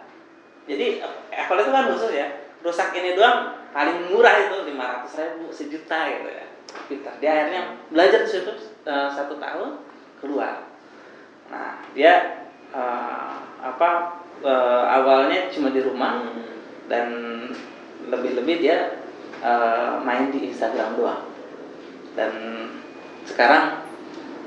Jadi 0.66 0.98
Apple 1.30 1.60
itu 1.62 1.70
kan 1.70 1.84
khusus 1.94 2.10
ya 2.10 2.26
rusak 2.64 2.96
ini 2.96 3.12
doang 3.12 3.52
paling 3.76 4.08
murah 4.08 4.40
itu 4.40 4.56
500 4.72 5.20
ribu 5.20 5.46
sejuta 5.52 5.98
gitu 6.10 6.28
ya. 6.32 6.46
Kita 6.90 7.10
dia 7.22 7.30
akhirnya 7.30 7.62
belajar 7.92 8.24
di 8.24 8.30
situ 8.34 8.50
eh, 8.82 9.08
satu 9.14 9.36
tahun 9.38 9.78
keluar. 10.18 10.64
Nah 11.52 11.78
dia 11.94 12.42
eh, 12.74 13.34
apa 13.62 14.20
eh, 14.42 14.84
awalnya 14.88 15.52
cuma 15.52 15.70
di 15.70 15.84
rumah 15.84 16.24
Hmm. 16.24 16.42
dan 16.90 17.06
lebih-lebih 18.10 18.64
dia 18.64 18.98
eh, 19.44 19.92
main 20.02 20.32
di 20.32 20.50
Instagram 20.50 20.98
doang. 20.98 21.22
Dan 22.18 22.32
sekarang 23.28 23.84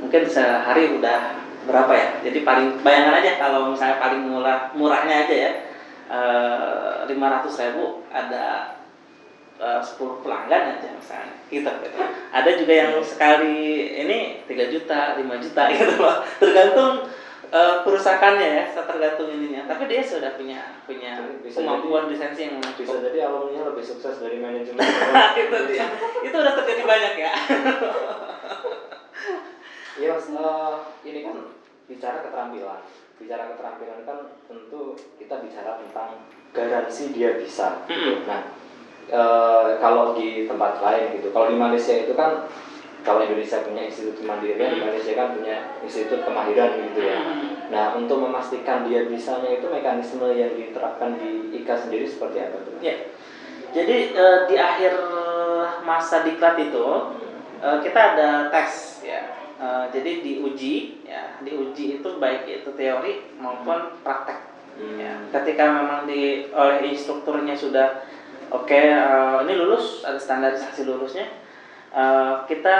mungkin 0.01 0.25
sehari 0.27 0.97
udah 0.97 1.37
berapa 1.67 1.93
ya? 1.93 2.07
Jadi 2.25 2.41
paling 2.43 2.81
bayangan 2.83 3.19
aja 3.19 3.31
kalau 3.39 3.71
misalnya 3.71 3.97
paling 4.01 4.21
murah 4.25 4.71
murahnya 4.75 5.27
aja 5.27 5.35
ya 5.35 5.51
lima 7.07 7.27
ratus 7.39 7.59
ribu 7.59 8.03
ada 8.11 8.75
eh, 9.59 9.81
10 9.83 10.23
pelanggan 10.23 10.77
aja 10.79 10.87
misalnya 10.95 11.35
gitu, 11.51 11.67
gitu 11.67 11.99
ada 12.31 12.49
juga 12.55 12.73
yang 12.75 12.91
sekali 13.01 13.91
ini 14.05 14.43
3 14.45 14.73
juta 14.73 15.17
5 15.17 15.43
juta 15.43 15.63
gitu 15.73 15.93
loh. 15.99 16.21
Tergantung 16.39 17.07
eh, 17.47 17.75
kerusakannya 17.83 18.47
ya 18.47 18.63
tergantung 18.75 19.29
ininya 19.31 19.63
tapi 19.67 19.87
dia 19.87 20.01
sudah 20.03 20.35
punya 20.35 20.59
punya 20.83 21.19
Bisa 21.43 21.63
kemampuan 21.63 22.11
lisensi 22.11 22.47
yang 22.47 22.59
Bisa 22.59 22.75
cukup 22.75 23.07
jadi 23.07 23.19
alumninya 23.27 23.63
lebih 23.71 23.83
sukses 23.83 24.19
dari 24.19 24.37
manajemen. 24.39 24.79
itu 25.43 25.57
dia 25.71 25.85
itu 26.23 26.35
udah 26.35 26.53
terjadi 26.59 26.83
banyak 26.83 27.13
ya 27.19 27.31
Iya 29.97 30.13
mas, 30.13 30.29
eh, 30.29 30.75
ini 31.09 31.25
kan 31.25 31.35
bicara 31.89 32.21
keterampilan. 32.21 32.85
Bicara 33.17 33.49
keterampilan 33.49 34.05
kan 34.05 34.17
tentu 34.45 34.93
kita 35.17 35.41
bicara 35.41 35.81
tentang 35.81 36.21
garansi 36.53 37.17
dia 37.17 37.33
bisa. 37.41 37.81
gitu. 37.89 38.21
Mm-mm. 38.21 38.29
Nah, 38.29 38.53
eh, 39.09 39.67
kalau 39.81 40.13
di 40.13 40.45
tempat 40.45 40.77
lain 40.85 41.17
gitu, 41.17 41.33
kalau 41.33 41.49
di 41.49 41.57
Malaysia 41.57 41.97
itu 41.97 42.13
kan 42.13 42.45
kalau 43.07 43.23
Indonesia 43.23 43.63
punya 43.63 43.87
institut 43.87 44.19
kemandirian, 44.19 44.75
di 44.75 44.83
Malaysia 44.83 45.15
kan 45.15 45.31
punya 45.31 45.79
institut 45.79 46.27
kemahiran 46.27 46.75
gitu 46.91 47.07
ya. 47.07 47.17
Nah, 47.71 47.95
untuk 47.95 48.19
memastikan 48.19 48.83
dia 48.83 49.07
bisanya 49.07 49.47
itu 49.47 49.63
mekanisme 49.71 50.27
yang 50.35 50.51
diterapkan 50.59 51.15
di 51.15 51.55
IKA 51.63 51.87
sendiri 51.87 52.03
seperti 52.03 52.43
apa 52.43 52.59
tuh? 52.67 52.75
Ya. 52.83 53.07
Jadi 53.71 54.11
eh, 54.11 54.39
di 54.51 54.55
akhir 54.59 54.91
masa 55.87 56.27
diklat 56.27 56.59
itu 56.59 57.15
eh, 57.63 57.77
kita 57.79 57.99
ada 58.19 58.51
tes 58.51 58.99
ya. 59.07 59.23
Eh, 59.55 59.85
jadi 59.95 60.11
diuji 60.19 61.07
ya, 61.07 61.39
diuji 61.39 62.03
itu 62.03 62.09
baik 62.19 62.43
itu 62.43 62.69
teori 62.75 63.39
maupun 63.39 64.03
praktek. 64.03 64.51
Hmm. 64.75 64.99
Ya. 64.99 65.15
Ketika 65.31 65.63
memang 65.63 66.03
di 66.11 66.51
oleh 66.51 66.91
instrukturnya 66.91 67.55
sudah 67.55 68.03
oke 68.51 68.67
eh, 68.75 69.37
ini 69.47 69.53
lulus 69.55 70.03
ada 70.03 70.19
standarisasi 70.19 70.83
lulusnya, 70.83 71.46
eh, 71.93 72.33
kita 72.47 72.77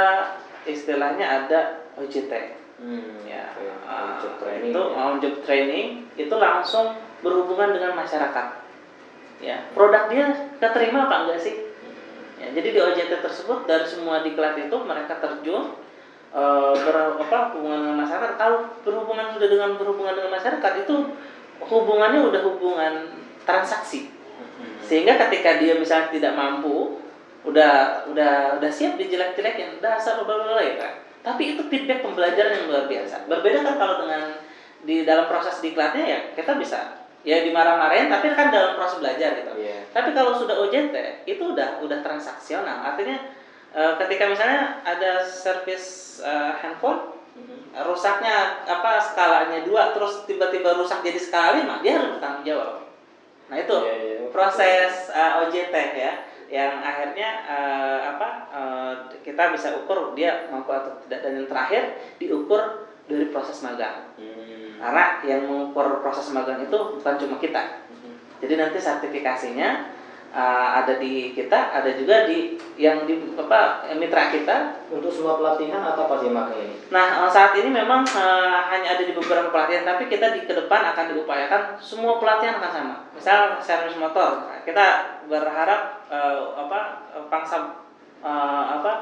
istilahnya 0.68 1.26
ada 1.26 1.60
UJT 1.96 2.58
Hmm, 2.78 3.26
ya. 3.26 3.58
oke. 3.58 3.90
uh, 3.90 4.22
Job 4.22 4.34
training 4.38 4.70
itu 4.70 4.82
ya. 4.86 5.18
job 5.18 5.36
training 5.50 5.88
itu 6.14 6.36
langsung 6.38 6.94
berhubungan 7.26 7.74
dengan 7.74 7.98
masyarakat. 7.98 8.48
Ya 9.42 9.66
produk 9.74 10.06
dia 10.14 10.30
keterima 10.62 11.10
apa 11.10 11.26
enggak 11.26 11.42
sih? 11.42 11.58
Ya, 12.38 12.54
jadi 12.54 12.70
di 12.70 12.78
OJT 12.78 13.26
tersebut 13.26 13.66
dari 13.66 13.82
semua 13.82 14.22
diklat 14.22 14.62
itu 14.62 14.78
mereka 14.86 15.18
terjun 15.18 15.74
uh, 16.38 16.74
ber, 16.78 17.18
apa, 17.18 17.58
hubungan 17.58 17.82
dengan 17.82 17.98
masyarakat. 18.06 18.38
Kalau 18.38 18.70
berhubungan 18.86 19.34
sudah 19.34 19.48
dengan 19.50 19.74
berhubungan 19.74 20.14
dengan 20.14 20.38
masyarakat 20.38 20.74
itu 20.86 20.96
hubungannya 21.66 22.30
udah 22.30 22.42
hubungan 22.46 22.94
transaksi. 23.42 24.14
Hmm. 24.38 24.78
sehingga 24.86 25.18
ketika 25.18 25.58
dia 25.58 25.74
misalnya 25.78 26.14
tidak 26.14 26.34
mampu 26.38 27.02
udah 27.48 28.04
udah 28.12 28.60
udah 28.60 28.72
siap 28.72 29.00
dijelek-jelekin 29.00 29.80
dasar 29.80 30.20
bla 30.20 30.36
bla 30.36 30.46
bla 30.52 30.62
ya 30.62 30.76
kan 30.76 30.94
tapi 31.24 31.56
itu 31.56 31.64
feedback 31.68 32.04
pembelajaran 32.04 32.52
yang 32.54 32.66
luar 32.68 32.86
biasa 32.86 33.26
berbeda 33.26 33.64
kan 33.64 33.76
kalau 33.76 33.96
dengan 34.04 34.24
di 34.84 35.04
dalam 35.04 35.26
proses 35.26 35.58
diklatnya 35.60 36.04
ya 36.06 36.20
kita 36.36 36.56
bisa 36.56 37.08
ya 37.24 37.44
dimarah-marahin 37.44 38.08
tapi 38.08 38.32
kan 38.32 38.52
dalam 38.52 38.76
proses 38.76 39.00
belajar 39.00 39.36
gitu 39.36 39.52
Iya. 39.58 39.88
tapi 39.92 40.12
kalau 40.12 40.36
sudah 40.36 40.56
OJT 40.62 40.96
itu 41.26 41.44
udah 41.44 41.82
udah 41.84 42.00
transaksional 42.00 42.84
artinya 42.86 43.18
eh, 43.74 43.94
ketika 44.00 44.28
misalnya 44.28 44.80
ada 44.84 45.24
servis 45.24 45.84
eh, 46.22 46.52
handphone 46.60 47.16
Hmm. 47.38 47.70
rusaknya 47.86 48.66
apa 48.66 48.98
skalanya 48.98 49.62
dua 49.62 49.94
terus 49.94 50.26
tiba-tiba 50.26 50.74
rusak 50.74 51.06
jadi 51.06 51.22
skala 51.22 51.62
lima 51.62 51.86
dia 51.86 51.94
harus 52.02 52.18
bertanggung 52.18 52.42
jawab 52.42 52.82
nah 53.46 53.54
itu 53.62 53.78
Iya, 53.78 53.94
iya. 53.94 54.16
proses 54.34 55.14
uh, 55.14 55.46
OJT 55.46 55.70
ya 55.94 56.26
yang 56.48 56.80
akhirnya 56.80 57.44
uh, 57.44 58.00
apa 58.16 58.28
uh, 58.52 58.94
kita 59.20 59.52
bisa 59.52 59.76
ukur 59.84 60.16
dia 60.16 60.48
mampu 60.48 60.72
atau 60.72 60.96
tidak 61.04 61.20
dan 61.24 61.44
yang 61.44 61.48
terakhir 61.48 61.84
diukur 62.18 62.88
dari 63.08 63.28
proses 63.32 63.60
magang 63.64 64.08
Hmm. 64.18 64.82
karena 64.82 65.06
yang 65.26 65.42
mengukur 65.46 66.02
proses 66.02 66.34
magang 66.34 66.64
itu 66.64 66.78
bukan 66.98 67.16
cuma 67.20 67.36
kita 67.38 67.86
Hmm. 67.92 68.16
jadi 68.40 68.54
nanti 68.58 68.80
sertifikasinya 68.80 69.98
uh, 70.34 70.70
ada 70.84 71.00
di 71.00 71.32
kita 71.34 71.72
ada 71.72 71.90
juga 71.96 72.28
di 72.28 72.58
yang 72.78 73.10
di 73.10 73.18
apa 73.38 73.90
mitra 73.98 74.30
kita 74.30 74.78
Untuk 74.88 75.12
semua 75.12 75.36
pelatihan 75.36 75.84
atau 75.84 76.08
apa 76.08 76.16
sih 76.24 76.32
magang 76.32 76.64
ini? 76.64 76.76
Nah, 76.88 77.28
saat 77.28 77.52
ini 77.60 77.68
memang 77.68 78.08
eh, 78.08 78.60
hanya 78.72 78.96
ada 78.96 79.04
di 79.04 79.12
beberapa 79.12 79.52
pelatihan, 79.52 79.84
tapi 79.84 80.08
kita 80.08 80.32
di 80.32 80.48
ke 80.48 80.56
depan 80.56 80.96
akan 80.96 81.12
diupayakan 81.12 81.76
semua 81.76 82.16
pelatihan 82.24 82.56
akan 82.64 82.72
sama. 82.72 82.96
Misal 83.12 83.60
servis 83.60 84.00
motor, 84.00 84.48
kita 84.64 85.20
berharap 85.28 85.97
eh, 86.08 86.40
apa 86.56 86.80
eh, 87.14 87.26
pangsa 87.28 87.58
eh, 88.24 88.64
apa 88.80 88.94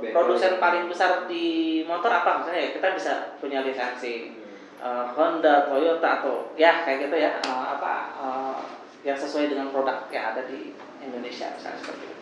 BPO. 0.00 0.10
produsen 0.10 0.58
paling 0.58 0.90
besar 0.90 1.24
di 1.30 1.80
motor 1.86 2.10
apa 2.10 2.42
misalnya 2.42 2.60
ya 2.66 2.70
kita 2.74 2.88
bisa 2.96 3.12
punya 3.38 3.62
lisensi 3.62 4.34
eh, 4.80 5.04
Honda, 5.14 5.68
Toyota 5.68 6.20
atau 6.20 6.52
ya 6.56 6.82
kayak 6.82 7.08
gitu 7.08 7.16
ya 7.16 7.38
eh, 7.38 7.64
apa 7.78 7.92
eh, 8.18 8.58
yang 9.04 9.16
sesuai 9.16 9.52
dengan 9.52 9.68
produk 9.68 10.08
yang 10.08 10.32
ada 10.32 10.48
di 10.48 10.72
Indonesia 11.04 11.52
misalnya 11.52 11.76
seperti 11.80 12.04
itu. 12.08 12.16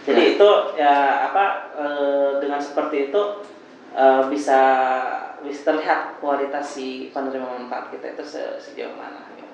Jadi 0.00 0.22
itu 0.34 0.50
ya 0.80 1.28
apa 1.28 1.44
eh, 1.76 2.30
dengan 2.40 2.56
seperti 2.56 3.12
itu 3.12 3.22
eh, 3.92 4.22
bisa 4.32 4.60
bisa 5.40 5.60
terlihat 5.72 6.20
kualitas 6.20 6.76
si 6.76 7.08
penerima 7.12 7.44
manfaat 7.44 7.92
kita 7.92 8.12
itu 8.16 8.24
se- 8.24 8.56
sejauh 8.60 8.92
mana. 8.96 9.24
gitu. 9.36 9.48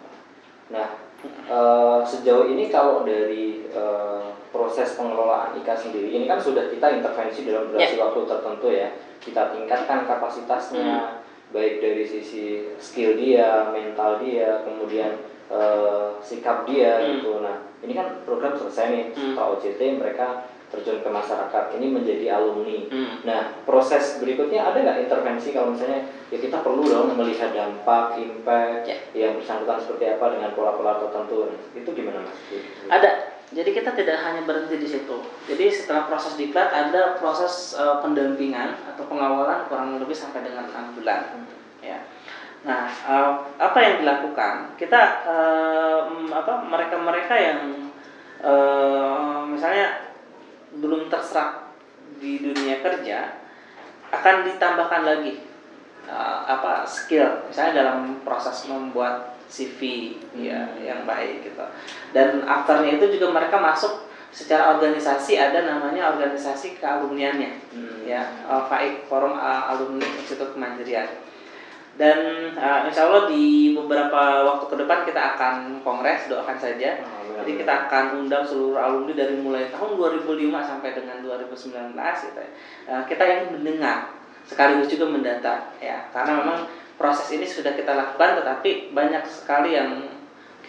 Nah, 0.70 1.05
eh, 1.24 2.00
sejauh 2.04 2.46
ini 2.48 2.68
kalau 2.68 3.02
dari 3.02 3.64
eh, 3.68 4.24
proses 4.52 4.96
pengelolaan 4.96 5.56
IKA 5.60 5.76
sendiri, 5.76 6.08
ini 6.10 6.24
kan 6.24 6.40
sudah 6.40 6.68
kita 6.68 6.96
intervensi 6.96 7.44
dalam 7.44 7.68
durasi 7.70 7.96
waktu 7.96 8.20
tertentu 8.24 8.68
ya. 8.72 8.88
Kita 9.20 9.52
tingkatkan 9.52 10.06
kapasitasnya, 10.06 11.20
baik 11.50 11.82
dari 11.82 12.04
sisi 12.06 12.70
skill 12.78 13.18
dia, 13.18 13.68
mental 13.70 14.22
dia, 14.22 14.62
kemudian 14.64 15.12
eh, 15.46 16.08
sikap 16.18 16.66
dia 16.66 16.98
Hmm. 16.98 17.06
gitu. 17.22 17.38
Nah, 17.38 17.62
ini 17.78 17.94
kan 17.94 18.18
program 18.26 18.58
selesai 18.58 18.86
nih, 18.90 19.04
Hmm. 19.14 19.34
setelah 19.36 19.48
OJT 19.54 19.80
mereka 19.94 20.26
terjun 20.66 20.98
ke 20.98 21.06
masyarakat, 21.06 21.64
ini 21.78 21.86
menjadi 21.88 22.26
alumni. 22.34 22.90
Hmm. 22.90 23.22
Nah, 23.22 23.40
proses 23.62 24.18
berikutnya 24.18 24.66
ada 24.66 24.82
nggak 24.82 25.06
intervensi 25.06 25.54
kalau 25.54 25.70
misalnya 25.70 26.10
ya 26.26 26.38
kita 26.38 26.58
perlu 26.60 26.82
dong 26.82 27.14
melihat 27.14 27.54
dampak, 27.54 28.18
impact 28.18 28.82
Ya. 28.84 28.98
yang 29.14 29.38
bersangkutan 29.38 29.78
seperti 29.78 30.10
apa 30.10 30.26
dengan 30.34 30.50
pola-pola 30.52 30.98
tertentu. 30.98 31.54
Itu 31.70 31.88
gimana 31.94 32.26
mas? 32.26 32.34
Ada. 32.90 33.10
Jadi 33.46 33.70
kita 33.70 33.94
tidak 33.94 34.18
hanya 34.26 34.42
berhenti 34.42 34.74
di 34.74 34.88
situ. 34.90 35.22
Jadi 35.46 35.70
setelah 35.70 36.10
proses 36.10 36.34
diklat 36.34 36.66
ada 36.66 37.14
proses 37.14 37.78
eh, 37.78 37.96
pendampingan 38.02 38.74
atau 38.90 39.06
pengawalan 39.06 39.70
kurang 39.70 40.02
lebih 40.02 40.18
sampai 40.18 40.42
dengan 40.42 40.66
enam 40.66 40.90
bulan. 40.98 41.46
Ya. 41.78 42.02
Nah, 42.66 42.90
eh, 42.90 43.30
apa 43.62 43.78
yang 43.78 44.02
dilakukan? 44.02 44.74
Kita 44.74 45.00
m- 46.10 46.34
apa 46.34 46.58
mereka-mereka 46.66 47.34
yang 47.38 47.58
eh, 48.42 49.38
misalnya 49.46 50.15
belum 50.78 51.08
terserap 51.08 51.72
di 52.16 52.40
dunia 52.40 52.80
kerja 52.80 53.40
akan 54.12 54.46
ditambahkan 54.46 55.02
lagi 55.02 55.42
eh, 56.06 56.38
apa 56.46 56.86
skill 56.86 57.48
misalnya 57.50 57.82
dalam 57.82 58.22
proses 58.22 58.64
membuat 58.70 59.34
CV 59.46 60.10
ya 60.34 60.58
Hmm. 60.66 60.82
yang 60.82 61.00
baik 61.06 61.46
gitu. 61.46 61.62
Dan 62.10 62.42
afternya 62.42 62.98
itu 62.98 63.18
juga 63.18 63.30
mereka 63.30 63.62
masuk 63.62 64.10
secara 64.34 64.74
organisasi 64.74 65.38
ada 65.38 65.64
namanya 65.64 66.12
organisasi 66.12 66.76
kealumniannya 66.82 67.52
Hmm. 67.70 68.02
ya 68.06 68.22
eh, 68.46 68.62
FAIK 68.70 69.06
Forum 69.06 69.38
eh, 69.38 69.62
Alumni 69.70 70.06
Institut 70.18 70.54
Kemandirian. 70.54 71.06
Dan 71.96 72.52
uh, 72.52 72.84
insya 72.84 73.08
Allah 73.08 73.24
di 73.32 73.72
beberapa 73.72 74.44
waktu 74.44 74.64
ke 74.68 74.76
depan 74.84 75.08
kita 75.08 75.20
akan 75.36 75.80
kongres 75.80 76.28
doakan 76.28 76.60
saja 76.60 77.00
jadi 77.36 77.52
kita 77.62 77.72
akan 77.86 78.24
undang 78.24 78.44
seluruh 78.48 78.80
alumni 78.80 79.12
dari 79.12 79.36
mulai 79.36 79.68
tahun 79.68 79.96
2005 80.00 80.50
sampai 80.56 80.90
dengan 80.96 81.20
2019 81.20 81.92
gitu 81.92 82.40
ya. 82.40 82.50
Uh, 82.88 83.02
kita 83.04 83.24
yang 83.24 83.40
mendengar 83.52 84.16
sekaligus 84.46 84.88
juga 84.88 85.10
mendata 85.10 85.74
ya 85.82 86.06
karena 86.14 86.38
memang 86.38 86.58
proses 86.96 87.28
ini 87.34 87.44
sudah 87.44 87.74
kita 87.74 87.92
lakukan 87.92 88.40
tetapi 88.40 88.94
banyak 88.94 89.26
sekali 89.26 89.74
yang 89.74 90.06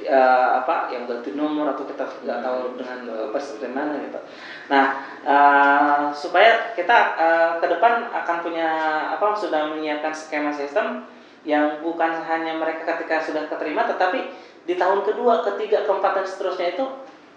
uh, 0.05 0.49
apa 0.59 0.91
yang 0.91 1.05
ganti 1.05 1.37
nomor 1.37 1.71
atau 1.71 1.85
kita 1.85 2.03
nggak 2.25 2.39
tahu 2.41 2.59
dengan 2.75 2.99
apa 3.31 3.37
seperti 3.37 3.67
mana 3.71 3.93
gitu. 4.01 4.19
Nah 4.67 4.85
uh, 5.23 6.01
supaya 6.11 6.73
kita 6.73 6.97
uh, 7.15 7.51
ke 7.61 7.65
depan 7.69 8.11
akan 8.11 8.37
punya 8.43 8.69
apa 9.13 9.33
sudah 9.37 9.71
menyiapkan 9.71 10.11
skema 10.11 10.49
sistem 10.51 11.05
yang 11.47 11.79
bukan 11.79 12.11
hanya 12.27 12.59
mereka 12.59 12.83
ketika 12.83 13.23
sudah 13.23 13.47
keterima 13.47 13.87
tetapi 13.87 14.19
di 14.67 14.75
tahun 14.75 15.07
kedua, 15.07 15.47
ketiga, 15.47 15.87
keempat 15.87 16.11
dan 16.19 16.25
seterusnya 16.27 16.75
itu 16.75 16.85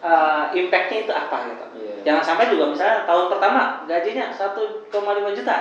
uh, 0.02 0.50
impactnya 0.50 1.06
itu 1.06 1.12
apa 1.14 1.36
gitu. 1.46 1.64
Yeah. 1.78 1.98
Jangan 2.02 2.22
sampai 2.26 2.50
juga 2.50 2.74
misalnya 2.74 3.06
tahun 3.06 3.30
pertama 3.30 3.86
gajinya 3.86 4.34
1,5 4.34 5.38
juta, 5.38 5.56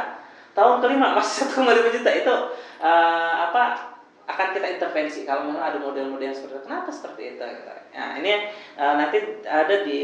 tahun 0.57 0.75
kelima 0.81 1.13
masih 1.13 1.45
1,5 1.53 1.95
juta 2.01 2.09
itu 2.09 2.35
uh, 2.81 3.33
apa 3.45 3.93
akan 4.29 4.53
kita 4.53 4.77
intervensi 4.77 5.25
kalau 5.25 5.49
memang 5.49 5.61
ada 5.61 5.77
model-model 5.81 6.29
yang 6.29 6.37
seperti 6.37 6.61
itu. 6.61 6.65
Kenapa 6.69 6.89
seperti 6.93 7.21
itu? 7.33 7.41
Gitu. 7.41 7.69
Nah 7.97 8.09
ini 8.21 8.33
uh, 8.77 8.93
nanti 8.97 9.17
ada 9.45 9.75
di 9.85 10.01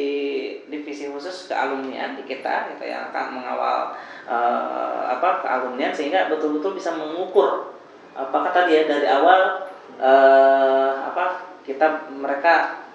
divisi 0.65 1.09
khusus 1.09 1.49
kealumnian 1.49 2.17
di 2.17 2.25
kita 2.25 2.73
gitu 2.73 2.89
yang 2.89 3.13
akan 3.13 3.37
mengawal 3.37 3.93
uh, 4.25 5.13
apa 5.13 5.45
kealumnian 5.45 5.93
sehingga 5.93 6.29
betul-betul 6.29 6.73
bisa 6.73 6.97
mengukur 6.97 7.74
apakah 8.15 8.51
tadi 8.55 8.79
ya 8.79 8.83
dari 8.87 9.07
awal 9.11 9.67
uh, 9.99 10.91
apa 11.11 11.59
kita 11.67 12.07
mereka 12.15 12.87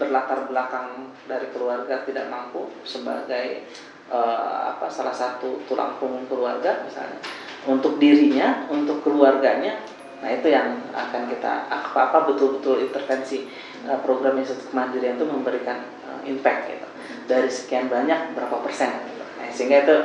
berlatar 0.00 0.48
belakang 0.48 1.12
dari 1.28 1.52
keluarga 1.52 2.00
tidak 2.08 2.32
mampu 2.32 2.72
sebagai 2.88 3.68
uh, 4.08 4.72
apa 4.72 4.88
salah 4.88 5.12
satu 5.12 5.60
tulang 5.68 6.00
punggung 6.00 6.24
keluarga 6.24 6.88
misalnya 6.88 7.20
untuk 7.68 8.00
dirinya 8.00 8.64
untuk 8.72 9.04
keluarganya 9.04 9.76
nah 10.18 10.34
itu 10.34 10.50
yang 10.50 10.82
akan 10.90 11.30
kita 11.30 11.70
apa 11.70 12.10
apa 12.10 12.18
betul-betul 12.26 12.82
intervensi 12.82 13.46
uh, 13.86 14.00
program 14.02 14.40
institut 14.40 14.72
kemandirian 14.72 15.14
itu 15.14 15.26
memberikan 15.28 15.78
uh, 16.08 16.18
impact 16.26 16.74
gitu. 16.74 16.88
Dari 17.28 17.46
sekian 17.46 17.86
banyak 17.86 18.34
berapa 18.34 18.56
persen 18.64 18.88
gitu. 18.88 19.22
nah, 19.38 19.46
sehingga 19.52 19.76
itu 19.86 19.96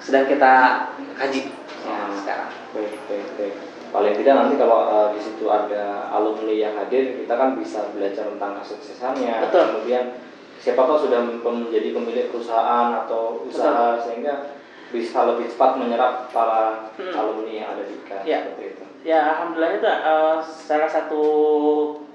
sedang 0.00 0.24
kita 0.24 0.52
kaji 1.18 1.52
ya, 1.84 1.96
sekarang. 2.22 2.50
baik 2.72 2.96
baik 3.10 3.28
baik 3.36 3.77
paling 3.88 4.14
tidak 4.20 4.34
nanti 4.36 4.54
kalau 4.60 4.88
uh, 4.88 5.08
di 5.12 5.20
situ 5.20 5.48
ada 5.48 6.12
alumni 6.12 6.52
yang 6.52 6.74
hadir 6.76 7.24
kita 7.24 7.34
kan 7.34 7.56
bisa 7.56 7.88
belajar 7.92 8.28
tentang 8.28 8.60
kesuksesannya 8.60 9.48
Betul. 9.48 9.64
kemudian 9.72 10.04
siapa 10.58 10.84
tahu 10.84 11.08
sudah 11.08 11.20
menjadi 11.24 11.94
pemilik 11.94 12.26
perusahaan 12.28 12.92
atau 13.04 13.46
usaha 13.46 13.96
Betul. 13.96 14.04
sehingga 14.04 14.34
bisa 14.88 15.28
lebih 15.28 15.52
cepat 15.52 15.76
menyerap 15.76 16.32
para 16.32 16.88
hmm. 16.96 17.12
alumni 17.12 17.52
yang 17.52 17.68
ada 17.76 17.82
di 17.84 17.94
IKA 18.00 18.18
ya. 18.24 18.38
seperti 18.40 18.64
itu. 18.72 18.84
Ya, 19.06 19.20
alhamdulillah 19.36 19.72
itu 19.78 19.86
uh, 19.86 20.36
salah 20.42 20.90
satu 20.90 21.22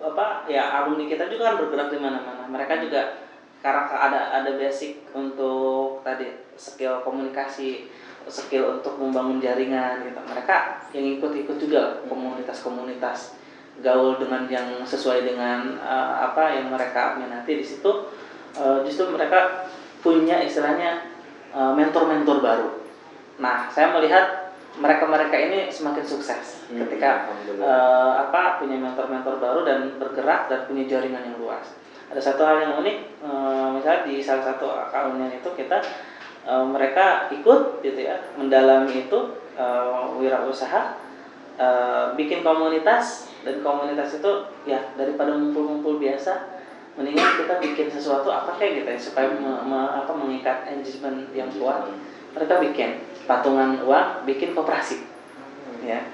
apa 0.03 0.49
ya 0.49 0.83
alumni 0.83 1.05
kita 1.05 1.29
juga 1.29 1.53
kan 1.53 1.55
bergerak 1.61 1.93
di 1.93 1.99
mana-mana. 2.01 2.49
Mereka 2.49 2.81
juga 2.81 3.23
karena 3.63 3.87
ada 3.87 4.21
ada 4.41 4.51
basic 4.59 5.07
untuk 5.15 6.03
tadi 6.03 6.27
skill 6.59 6.99
komunikasi 7.05 7.87
skill 8.27 8.79
untuk 8.79 8.95
membangun 8.99 9.39
jaringan 9.43 10.03
gitu. 10.07 10.19
Mereka 10.23 10.55
yang 10.95 11.05
ikut-ikut 11.19 11.57
juga 11.59 12.03
komunitas-komunitas 12.07 13.35
gaul 13.81 14.21
dengan 14.21 14.45
yang 14.47 14.85
sesuai 14.85 15.25
dengan 15.25 15.81
uh, 15.81 16.29
apa 16.29 16.55
yang 16.55 16.69
mereka 16.69 17.17
minati. 17.17 17.57
Di 17.59 17.65
situ 17.65 18.11
uh, 18.59 18.85
justru 18.85 19.09
mereka 19.09 19.65
punya 20.03 20.43
istilahnya 20.43 21.09
uh, 21.55 21.73
mentor-mentor 21.73 22.43
baru. 22.43 22.69
Nah 23.39 23.71
saya 23.71 23.95
melihat 23.95 24.43
mereka-mereka 24.73 25.37
ini 25.37 25.69
semakin 25.69 26.01
sukses 26.01 26.65
hmm, 26.69 26.81
ketika 26.85 27.29
uh, 27.61 28.25
apa 28.25 28.57
punya 28.57 28.77
mentor-mentor 28.81 29.37
baru 29.37 29.61
dan 29.61 30.01
bergerak 30.01 30.49
dan 30.49 30.65
punya 30.65 30.89
jaringan 30.89 31.33
yang 31.33 31.37
luas. 31.37 31.77
Ada 32.09 32.33
satu 32.33 32.45
hal 32.45 32.61
yang 32.61 32.73
unik 32.81 32.97
uh, 33.25 33.73
misalnya 33.73 34.05
di 34.05 34.21
salah 34.21 34.53
satu 34.53 34.69
akunnya 34.69 35.33
itu 35.33 35.49
kita 35.57 35.81
e, 36.43 36.53
mereka 36.69 37.31
ikut 37.31 37.83
gitu 37.83 37.99
ya 37.99 38.19
mendalami 38.35 39.07
itu 39.07 39.19
e, 39.55 39.65
wirausaha 40.19 40.99
e, 41.55 41.67
bikin 42.19 42.43
komunitas 42.43 43.31
dan 43.43 43.59
komunitas 43.59 44.19
itu 44.19 44.31
ya 44.63 44.79
daripada 44.95 45.35
ngumpul-ngumpul 45.35 45.99
biasa 45.99 46.53
mendingan 46.93 47.41
kita 47.41 47.55
bikin 47.57 47.87
sesuatu 47.89 48.29
apa 48.29 48.53
kayak 48.55 48.85
gitu 48.85 48.89
ya 48.93 48.99
supaya 49.01 49.27
me, 49.33 49.51
me, 49.65 49.79
apa 49.97 50.13
mengikat 50.13 50.69
engagement 50.69 51.25
yang 51.33 51.49
kuat. 51.57 51.89
Mereka 52.33 52.61
bikin 52.69 53.01
patungan 53.25 53.81
uang 53.81 54.25
bikin 54.29 54.53
koperasi 54.53 55.01
ya. 55.85 56.05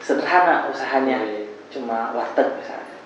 Sederhana 0.00 0.72
usahanya 0.72 1.20
cuma 1.68 2.16
warteg 2.16 2.48
misalnya. 2.58 2.96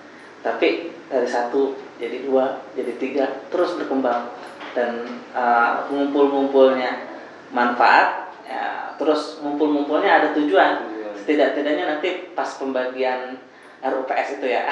Tapi 0.41 0.95
dari 1.11 1.27
satu 1.27 1.75
jadi 1.99 2.23
dua 2.23 2.63
jadi 2.75 2.93
tiga 2.95 3.25
terus 3.51 3.75
berkembang 3.75 4.31
dan 4.77 5.09
uh, 5.33 5.89
ngumpul-ngumpulnya 5.89 7.09
manfaat 7.49 8.29
ya, 8.45 8.93
terus 9.01 9.41
ngumpul-ngumpulnya 9.41 10.21
ada 10.21 10.27
tujuan. 10.37 10.93
Setidak-tidaknya 11.17 11.97
nanti 11.97 12.29
pas 12.37 12.47
pembagian 12.61 13.41
RUPS 13.77 14.41
itu 14.41 14.47
ya, 14.49 14.65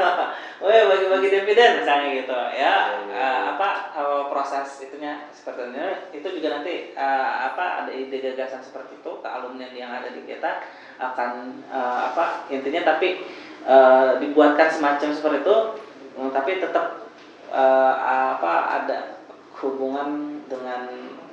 oh 0.64 0.70
ya 0.72 0.88
bagi-bagi 0.88 1.28
dividen 1.28 1.84
misalnya 1.84 2.08
gitu 2.16 2.38
ya, 2.56 2.96
uh, 3.12 3.40
apa 3.56 3.92
uh, 3.92 4.22
proses 4.32 4.88
itunya 4.88 5.28
seperti 5.34 5.68
ini. 5.68 6.16
Itu 6.16 6.32
juga 6.32 6.60
nanti 6.60 6.96
uh, 6.96 7.52
apa 7.52 7.84
ada 7.84 7.90
ide 7.92 8.20
gagasan 8.24 8.64
seperti 8.64 9.00
itu 9.00 9.12
ke 9.20 9.28
alumni 9.28 9.68
yang 9.74 9.90
ada 9.92 10.08
di 10.12 10.24
kita 10.24 10.64
akan 10.96 11.60
uh, 11.68 12.14
apa 12.14 12.48
intinya 12.48 12.94
tapi 12.94 13.20
uh, 13.68 14.16
dibuatkan 14.16 14.70
semacam 14.72 15.12
seperti 15.12 15.44
itu, 15.44 15.56
tapi 16.32 16.50
tetap 16.62 17.10
uh, 17.52 17.94
apa 18.38 18.52
ada 18.80 19.17
hubungan 19.58 20.40
dengan 20.46 20.86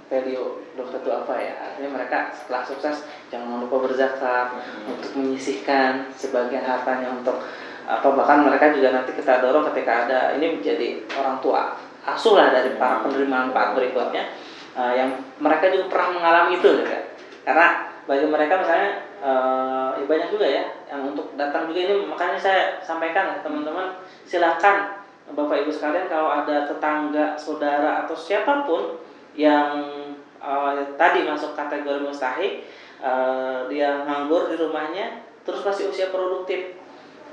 value 0.06 0.62
belum 0.78 0.88
tentu 0.94 1.10
apa 1.10 1.34
ya 1.42 1.54
artinya 1.58 1.90
mereka 1.98 2.30
setelah 2.30 2.62
sukses 2.62 3.10
jangan 3.34 3.66
lupa 3.66 3.90
berzakat 3.90 4.54
hmm. 4.54 4.94
untuk 4.94 5.12
menyisihkan 5.18 6.14
sebagian 6.14 6.62
hartanya 6.62 7.10
untuk 7.10 7.42
apa 7.86 8.08
bahkan 8.18 8.42
mereka 8.46 8.74
juga 8.74 8.94
nanti 8.94 9.14
kita 9.14 9.46
dorong 9.46 9.66
ketika 9.74 10.10
ada 10.10 10.20
ini 10.38 10.58
menjadi 10.58 11.06
orang 11.22 11.38
tua 11.42 11.78
asuh 12.06 12.38
lah 12.38 12.54
dari 12.54 12.78
para 12.78 13.02
penerima 13.06 13.50
manfaat 13.50 13.78
berikutnya 13.78 14.34
uh, 14.78 14.94
yang 14.94 15.10
mereka 15.42 15.70
juga 15.70 15.90
pernah 15.90 16.10
mengalami 16.18 16.58
itu 16.58 16.70
gitu. 16.82 16.98
karena 17.46 17.94
bagi 18.06 18.26
mereka 18.30 18.62
misalnya 18.62 18.90
uh, 19.22 19.90
ya 19.98 20.06
banyak 20.06 20.30
juga 20.30 20.46
ya 20.46 20.64
yang 20.90 21.02
untuk 21.14 21.34
datang 21.34 21.66
juga 21.70 21.82
ini 21.90 22.06
makanya 22.06 22.38
saya 22.38 22.62
sampaikan 22.82 23.42
teman-teman 23.42 23.98
silakan 24.26 25.05
Bapak 25.26 25.66
Ibu 25.66 25.72
sekalian 25.74 26.06
kalau 26.06 26.30
ada 26.30 26.70
tetangga, 26.70 27.34
saudara 27.34 28.06
atau 28.06 28.14
siapa 28.14 28.62
pun 28.62 29.02
yang 29.34 29.90
uh, 30.38 30.78
tadi 30.94 31.26
masuk 31.26 31.58
kategori 31.58 32.06
mustahik, 32.06 32.70
uh, 33.02 33.66
dia 33.66 34.06
nganggur 34.06 34.54
di 34.54 34.56
rumahnya, 34.62 35.26
terus 35.42 35.66
masih 35.66 35.90
usia 35.90 36.14
produktif, 36.14 36.78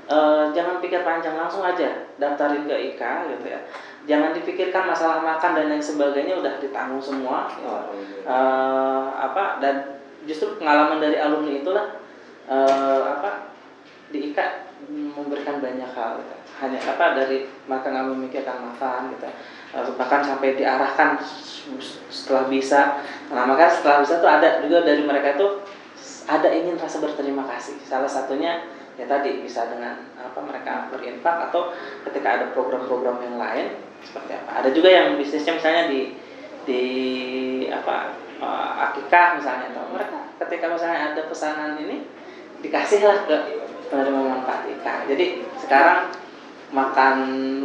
uh, 0.09 0.49
jangan 0.49 0.81
pikir 0.81 1.05
panjang 1.05 1.37
langsung 1.37 1.61
aja 1.61 2.09
daftarin 2.17 2.65
ke 2.65 2.75
IK 2.93 3.01
gitu 3.37 3.45
ya. 3.45 3.59
Jangan 4.03 4.35
dipikirkan 4.35 4.83
masalah 4.89 5.23
makan 5.23 5.55
dan 5.55 5.65
lain 5.71 5.79
sebagainya 5.79 6.41
udah 6.41 6.59
ditanggung 6.59 6.99
semua. 6.99 7.47
Gitu. 7.47 7.69
Uh, 8.25 9.05
apa 9.15 9.61
dan 9.61 10.01
justru 10.27 10.59
pengalaman 10.59 10.99
dari 10.99 11.21
alumni 11.21 11.61
itulah 11.61 11.85
uh, 12.49 13.15
apa 13.15 13.53
di 14.11 14.33
IK 14.33 14.39
memberikan 14.89 15.59
banyak 15.63 15.91
hal. 15.93 16.19
Gitu. 16.19 16.35
Hanya 16.63 16.79
apa 16.79 17.05
dari 17.17 17.47
makan 17.67 17.89
nggak 17.93 18.07
memikirkan 18.13 18.57
makan 18.73 19.11
gitu. 19.15 19.27
Bahkan 19.73 20.21
sampai 20.21 20.55
diarahkan 20.55 21.19
setelah 22.11 22.45
bisa. 22.47 23.01
Nah 23.31 23.43
maka 23.47 23.71
setelah 23.71 24.03
bisa 24.03 24.19
tuh 24.19 24.29
ada 24.29 24.61
juga 24.61 24.85
dari 24.85 25.03
mereka 25.03 25.35
itu 25.39 25.47
ada 26.27 26.47
ingin 26.51 26.79
rasa 26.79 27.03
berterima 27.03 27.43
kasih. 27.47 27.79
Salah 27.83 28.07
satunya 28.07 28.63
ya 28.93 29.09
tadi 29.09 29.41
bisa 29.41 29.65
dengan 29.73 29.97
apa 30.15 30.39
mereka 30.39 30.87
berinfak 30.93 31.49
atau 31.49 31.73
ketika 32.09 32.29
ada 32.37 32.45
program-program 32.53 33.25
yang 33.25 33.37
lain 33.41 33.67
seperti 34.05 34.37
apa. 34.37 34.51
Ada 34.63 34.69
juga 34.71 34.89
yang 34.91 35.17
bisnisnya 35.17 35.57
misalnya 35.57 35.83
di 35.89 36.01
di 36.63 36.83
apa 37.67 38.15
uh, 38.39 38.71
akikah 38.91 39.39
misalnya 39.39 39.73
atau 39.75 39.83
mereka 39.91 40.17
ketika 40.45 40.65
misalnya 40.71 41.11
ada 41.11 41.21
pesanan 41.27 41.75
ini 41.79 42.07
dikasihlah 42.63 43.27
ke 43.27 43.35
penerima 43.93 44.21
manfaat 44.25 44.65
jadi 45.05 45.25
sekarang 45.61 46.09
makan 46.73 47.17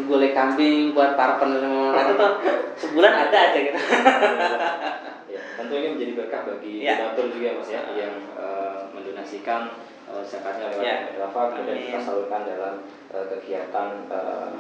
gulai 0.04 0.36
kambing 0.36 0.92
buat 0.92 1.16
para 1.16 1.40
penerima 1.40 1.96
itu 1.96 2.12
tuh 2.20 2.32
sebulan 2.76 3.12
ada 3.26 3.38
aja 3.50 3.58
gitu. 3.58 3.80
ya, 5.32 5.40
tentu 5.56 5.72
ini 5.80 5.88
menjadi 5.96 6.12
berkah 6.12 6.40
bagi 6.44 6.84
ya. 6.84 7.00
donatur 7.00 7.32
juga 7.32 7.56
mas 7.56 7.68
ya, 7.72 7.80
yang 7.96 8.14
uh, 8.36 8.92
mendonasikan 8.92 9.72
uh, 10.12 10.20
zakatnya 10.20 10.76
lewat 10.76 10.84
Ya. 10.84 10.96
Lava 11.16 11.56
kemudian 11.56 11.88
kita 11.88 12.00
salurkan 12.04 12.44
dalam 12.44 12.84
uh, 13.16 13.24
kegiatan 13.32 13.88
uh, 14.12 14.52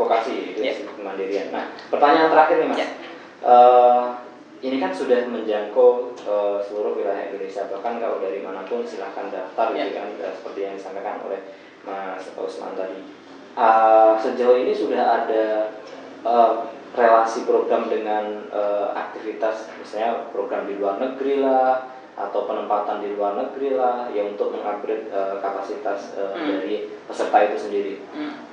vokasi 0.00 0.56
itu 0.56 0.60
ya. 0.64 0.72
kemandirian. 0.96 1.52
Nah, 1.52 1.68
pertanyaan 1.92 2.32
terakhir 2.32 2.56
nih 2.64 2.68
Mas. 2.72 2.80
Ya. 2.80 2.88
Uh, 3.44 4.04
ini 4.58 4.76
kan 4.78 4.90
sudah 4.90 5.22
menjangkau 5.26 6.18
uh, 6.26 6.58
seluruh 6.58 6.98
wilayah 6.98 7.30
Indonesia 7.30 7.70
bahkan 7.70 8.02
kalau 8.02 8.18
dari 8.18 8.42
mana 8.42 8.66
pun 8.66 8.82
silahkan 8.82 9.30
daftar 9.30 9.70
Ya. 9.70 9.86
gitu 9.86 9.98
kan 9.98 10.08
uh, 10.18 10.32
seperti 10.34 10.58
yang 10.66 10.74
disampaikan 10.74 11.22
oleh 11.22 11.40
Mas 11.86 12.26
Usman 12.34 12.74
tadi. 12.74 13.00
Uh, 13.54 14.14
sejauh 14.18 14.58
ini 14.58 14.70
sudah 14.70 15.24
ada 15.24 15.74
uh, 16.22 16.66
relasi 16.94 17.42
program 17.42 17.86
dengan 17.86 18.46
uh, 18.50 18.90
aktivitas 18.94 19.70
misalnya 19.78 20.30
program 20.30 20.66
di 20.66 20.74
luar 20.78 20.98
negeri 20.98 21.42
lah 21.42 21.86
atau 22.18 22.50
penempatan 22.50 22.98
di 22.98 23.14
luar 23.14 23.38
negeri 23.38 23.78
lah 23.78 24.10
yang 24.10 24.34
untuk 24.34 24.50
mengupgrade 24.50 25.06
uh, 25.14 25.38
kapasitas 25.38 26.18
uh, 26.18 26.34
Hmm. 26.34 26.50
dari 26.58 26.90
peserta 27.06 27.38
itu 27.46 27.56
sendiri. 27.58 27.94
Hmm. 28.10 28.47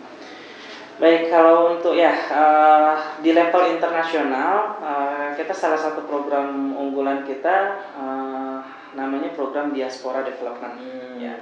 Baik, 0.96 1.28
kalau 1.28 1.76
untuk 1.76 1.92
ya 1.92 2.16
eh, 2.16 2.96
di 3.20 3.36
level 3.36 3.76
internasional 3.76 4.80
eh, 4.80 5.28
kita 5.36 5.52
salah 5.52 5.76
satu 5.76 6.08
program 6.08 6.72
unggulan 6.72 7.28
kita 7.28 7.84
eh, 8.00 8.58
namanya 8.96 9.36
program 9.36 9.76
Diaspora 9.76 10.24
Development. 10.24 10.80
Ya. 11.20 11.36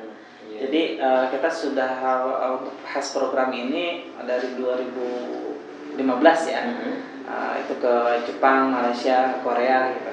Iya. 0.49 0.57
Jadi 0.65 0.81
eh, 0.97 1.25
kita 1.29 1.53
sudah 1.53 1.91
eh, 2.01 2.49
untuk 2.57 2.73
khas 2.81 3.13
program 3.13 3.53
ini 3.53 4.09
dari 4.25 4.57
2015 4.57 6.01
ya. 6.49 6.61
Mhm. 6.65 6.93
Eh, 7.23 7.53
itu 7.61 7.73
ke 7.77 7.93
Jepang, 8.25 8.73
Malaysia, 8.73 9.37
Korea 9.45 9.93
gitu. 9.93 10.11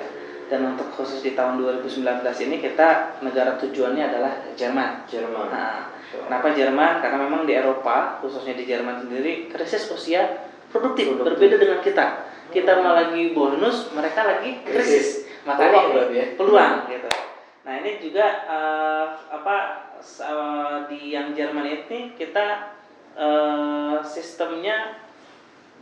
Dan 0.53 0.77
untuk 0.77 0.93
khusus 0.93 1.25
di 1.25 1.33
tahun 1.33 1.63
2019 1.65 2.05
ini 2.45 2.61
kita 2.61 3.23
negara 3.25 3.57
tujuannya 3.57 4.05
adalah 4.05 4.33
Jerman. 4.53 5.09
Jerman. 5.09 5.49
Nah, 5.49 5.97
Kenapa 6.11 6.51
Jerman? 6.51 6.99
Karena 6.99 7.19
memang 7.23 7.47
di 7.47 7.55
Eropa, 7.55 8.19
khususnya 8.19 8.59
di 8.59 8.67
Jerman 8.67 8.99
sendiri, 9.07 9.47
krisis 9.47 9.87
usia 9.95 10.43
produktif, 10.71 11.15
Produktif. 11.15 11.39
berbeda 11.39 11.57
dengan 11.59 11.79
kita. 11.79 12.07
Kita 12.51 12.83
malah 12.83 13.15
lagi 13.15 13.31
bonus, 13.31 13.95
mereka 13.95 14.27
lagi 14.27 14.59
krisis. 14.67 15.31
Makanya 15.47 15.81
Peluang 15.87 16.11
ya? 16.13 16.27
peluang 16.35 16.75
gitu. 16.91 17.09
Nah 17.63 17.75
ini 17.81 17.91
juga 18.03 18.27
eh, 18.45 19.05
apa 19.31 19.57
eh, 20.03 20.77
di 20.91 21.15
yang 21.15 21.31
Jerman 21.31 21.65
ini 21.65 22.13
kita 22.19 22.75
eh, 23.15 23.97
sistemnya 24.03 24.99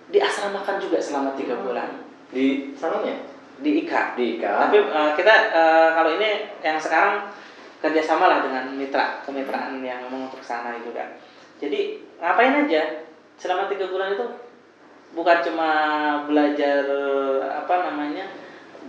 diasramakan 0.09 0.77
juga 0.81 1.01
selama 1.01 1.37
tiga 1.37 1.57
bulan 1.61 2.05
di 2.33 2.73
sananya 2.77 3.17
di 3.59 3.83
IKA. 3.85 4.15
di 4.15 4.39
IKA. 4.39 4.69
Tapi 4.69 4.79
eh, 4.79 5.11
kita 5.17 5.35
eh, 5.57 5.89
kalau 5.97 6.11
ini 6.21 6.31
yang 6.61 6.77
sekarang 6.79 7.33
kerjasama 7.79 8.27
lah 8.27 8.39
dengan 8.43 8.75
mitra 8.75 9.23
kemitraan 9.23 9.79
yang 9.83 10.03
memang 10.07 10.27
untuk 10.31 10.43
sana 10.43 10.75
juga. 10.83 11.19
Jadi 11.59 12.03
ngapain 12.19 12.67
aja 12.67 13.07
selama 13.39 13.71
tiga 13.71 13.87
bulan 13.91 14.19
itu 14.19 14.27
bukan 15.15 15.39
cuma 15.47 15.71
belajar 16.27 16.83
apa 17.47 17.75
namanya 17.91 18.27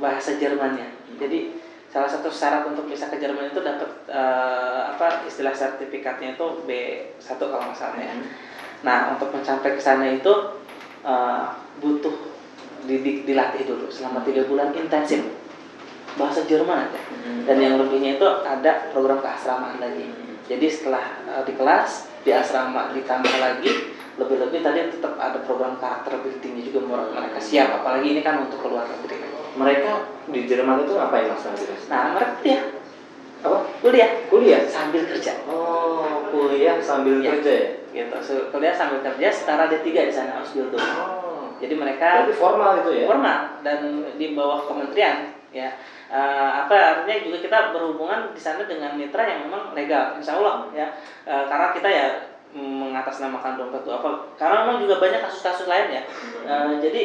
bahasa 0.02 0.38
Jermannya. 0.42 0.90
Jadi 1.22 1.54
salah 1.90 2.10
satu 2.10 2.30
syarat 2.30 2.70
untuk 2.70 2.86
bisa 2.90 3.10
ke 3.10 3.18
Jerman 3.18 3.50
itu 3.50 3.62
dapat 3.62 3.90
eh, 4.10 4.82
apa 4.94 5.26
istilah 5.26 5.54
sertifikatnya 5.54 6.38
itu 6.38 6.46
B1 6.66 7.38
kalau 7.38 7.66
nggak 7.66 7.78
salah 7.78 7.98
ya. 7.98 8.14
Nah 8.86 9.14
untuk 9.18 9.34
mencapai 9.34 9.78
ke 9.78 9.82
sana 9.82 10.10
itu 10.10 10.34
eh, 11.06 11.44
butuh 11.82 12.14
didik 12.86 13.28
dilatih 13.28 13.68
dulu 13.68 13.92
selama 13.92 14.24
tiga 14.24 14.48
bulan 14.48 14.72
intensif 14.74 15.39
bahasa 16.18 16.46
Jerman 16.48 16.90
aja. 16.90 17.02
Dan 17.46 17.58
yang 17.62 17.76
lebihnya 17.78 18.18
itu 18.18 18.28
ada 18.46 18.90
program 18.94 19.20
keasramaan 19.22 19.78
lagi. 19.78 20.10
Jadi 20.50 20.66
setelah 20.66 21.04
uh, 21.30 21.44
di 21.46 21.54
kelas 21.54 22.10
di 22.26 22.34
asrama 22.34 22.90
ditambah 22.94 23.36
lagi 23.38 23.94
lebih-lebih 24.20 24.60
tadi 24.60 24.80
tetap 24.92 25.16
ada 25.16 25.40
program 25.46 25.80
karakter 25.80 26.20
buildingnya 26.20 26.64
juga 26.66 26.80
menurut 26.84 27.10
mereka. 27.14 27.38
Siap 27.40 27.84
apalagi 27.84 28.18
ini 28.18 28.22
kan 28.26 28.44
untuk 28.44 28.66
keluar 28.66 28.90
negeri. 28.90 29.22
Mereka 29.56 29.92
di 30.30 30.40
Jerman 30.50 30.84
itu 30.84 30.94
ngapain 30.98 31.30
mas 31.30 31.44
nanti 31.46 31.64
mas? 31.70 31.84
nah 31.88 32.14
mereka 32.18 32.34
kuliah. 32.42 32.62
Apa? 33.40 33.58
Kuliah. 33.80 34.10
Kuliah? 34.28 34.62
Sambil 34.68 35.08
kerja. 35.08 35.34
Oh 35.48 36.20
kuliah 36.30 36.78
sambil 36.80 37.20
Ya. 37.20 37.38
kerja 37.38 37.52
ya? 37.52 37.70
Gitu. 37.90 38.16
So, 38.22 38.34
kuliah 38.54 38.74
sambil 38.74 39.02
kerja 39.02 39.28
setara 39.34 39.66
D3 39.66 39.88
di 39.90 40.14
sana 40.14 40.40
Ausbildung. 40.40 40.82
Oh. 40.82 41.58
Jadi 41.60 41.74
mereka 41.76 42.24
berarti 42.24 42.36
formal 42.38 42.72
itu 42.86 42.90
ya? 43.04 43.06
Formal. 43.10 43.40
Dan 43.66 43.80
di 44.16 44.38
bawah 44.38 44.64
kementerian 44.70 45.39
ya 45.52 45.70
Eh, 46.10 46.50
apa 46.66 46.74
artinya 46.74 47.22
juga 47.22 47.38
kita 47.38 47.58
berhubungan 47.70 48.34
di 48.34 48.42
sana 48.42 48.66
dengan 48.66 48.98
mitra 48.98 49.22
yang 49.30 49.46
memang 49.46 49.78
legal 49.78 50.18
insya 50.18 50.42
Allah 50.42 50.66
ya. 50.74 50.90
Eh, 51.30 51.46
karena 51.46 51.70
kita 51.70 51.86
ya 51.86 52.08
mengatasnamakan 52.50 53.62
dompet 53.62 53.86
itu 53.86 53.94
apa 53.94 54.26
karena 54.34 54.66
memang 54.66 54.82
juga 54.82 54.98
banyak 54.98 55.22
kasus-kasus 55.22 55.70
lain 55.70 56.02
ya. 56.02 56.02
Eh, 56.50 56.82
jadi 56.82 57.02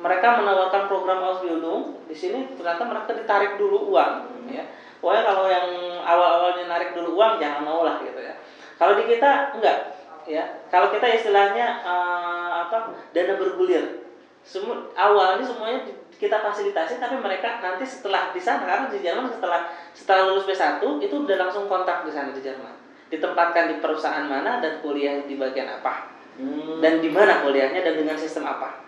mereka 0.00 0.40
menawarkan 0.40 0.88
program 0.88 1.20
Ausbildung 1.20 2.00
di 2.08 2.16
sini 2.16 2.48
ternyata 2.56 2.80
mereka 2.88 3.12
ditarik 3.12 3.60
dulu 3.60 3.92
uang 3.92 4.48
ya. 4.48 4.64
Pokoknya 5.04 5.22
kalau 5.28 5.44
yang 5.52 5.68
awal-awalnya 6.00 6.64
narik 6.64 6.96
dulu 6.96 7.12
uang 7.12 7.36
jangan 7.36 7.60
mau 7.60 7.84
lah 7.84 8.00
gitu 8.00 8.24
ya. 8.24 8.40
Kalau 8.80 8.96
di 8.96 9.04
kita 9.04 9.52
enggak 9.52 10.00
ya. 10.24 10.64
Kalau 10.72 10.88
kita 10.88 11.12
istilahnya 11.12 11.84
eh, 11.84 12.50
apa 12.64 12.88
dana 13.12 13.36
bergulir 13.36 14.05
semua 14.46 14.78
awalnya 14.94 15.42
semuanya 15.42 15.82
kita 16.16 16.38
fasilitasi 16.38 17.02
tapi 17.02 17.18
mereka 17.18 17.58
nanti 17.58 17.82
setelah 17.82 18.30
di 18.30 18.38
sana 18.38 18.62
karena 18.62 18.86
di 18.86 19.02
Jerman 19.02 19.26
setelah 19.26 19.66
setelah 19.90 20.30
lulus 20.30 20.46
B1 20.46 20.78
itu 21.02 21.14
udah 21.26 21.36
langsung 21.36 21.66
kontak 21.66 22.06
di 22.06 22.14
sana 22.14 22.30
di 22.30 22.38
Jerman. 22.38 22.72
Ditempatkan 23.10 23.74
di 23.74 23.76
perusahaan 23.82 24.24
mana 24.24 24.62
dan 24.62 24.78
kuliah 24.80 25.26
di 25.26 25.34
bagian 25.34 25.82
apa. 25.82 26.14
Hmm. 26.36 26.84
dan 26.84 27.00
di 27.00 27.08
mana 27.08 27.40
kuliahnya 27.40 27.80
dan 27.80 27.96
dengan 27.96 28.12
sistem 28.12 28.44
apa. 28.44 28.84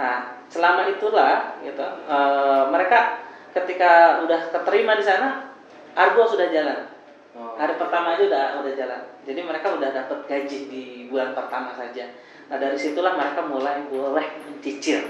Nah 0.00 0.32
selama 0.48 0.88
itulah 0.88 1.60
gitu 1.60 1.84
eh, 1.84 2.64
mereka 2.72 3.20
ketika 3.52 4.24
udah 4.24 4.48
keterima 4.48 4.96
di 4.96 5.04
sana 5.04 5.54
argo 5.94 6.26
sudah 6.26 6.48
jalan. 6.50 6.92
Oh. 7.36 7.52
hari 7.52 7.76
pertama 7.76 8.16
aja 8.16 8.24
udah 8.32 8.44
udah 8.64 8.72
jalan. 8.72 9.00
Jadi 9.28 9.40
mereka 9.44 9.76
udah 9.76 9.92
dapat 9.92 10.24
gaji 10.24 10.58
di 10.72 10.84
bulan 11.12 11.36
pertama 11.36 11.76
saja 11.76 12.08
nah 12.46 12.56
dari 12.62 12.78
situlah 12.78 13.18
mereka 13.18 13.42
mulai 13.42 13.82
boleh 13.90 14.26
mencicil 14.46 15.02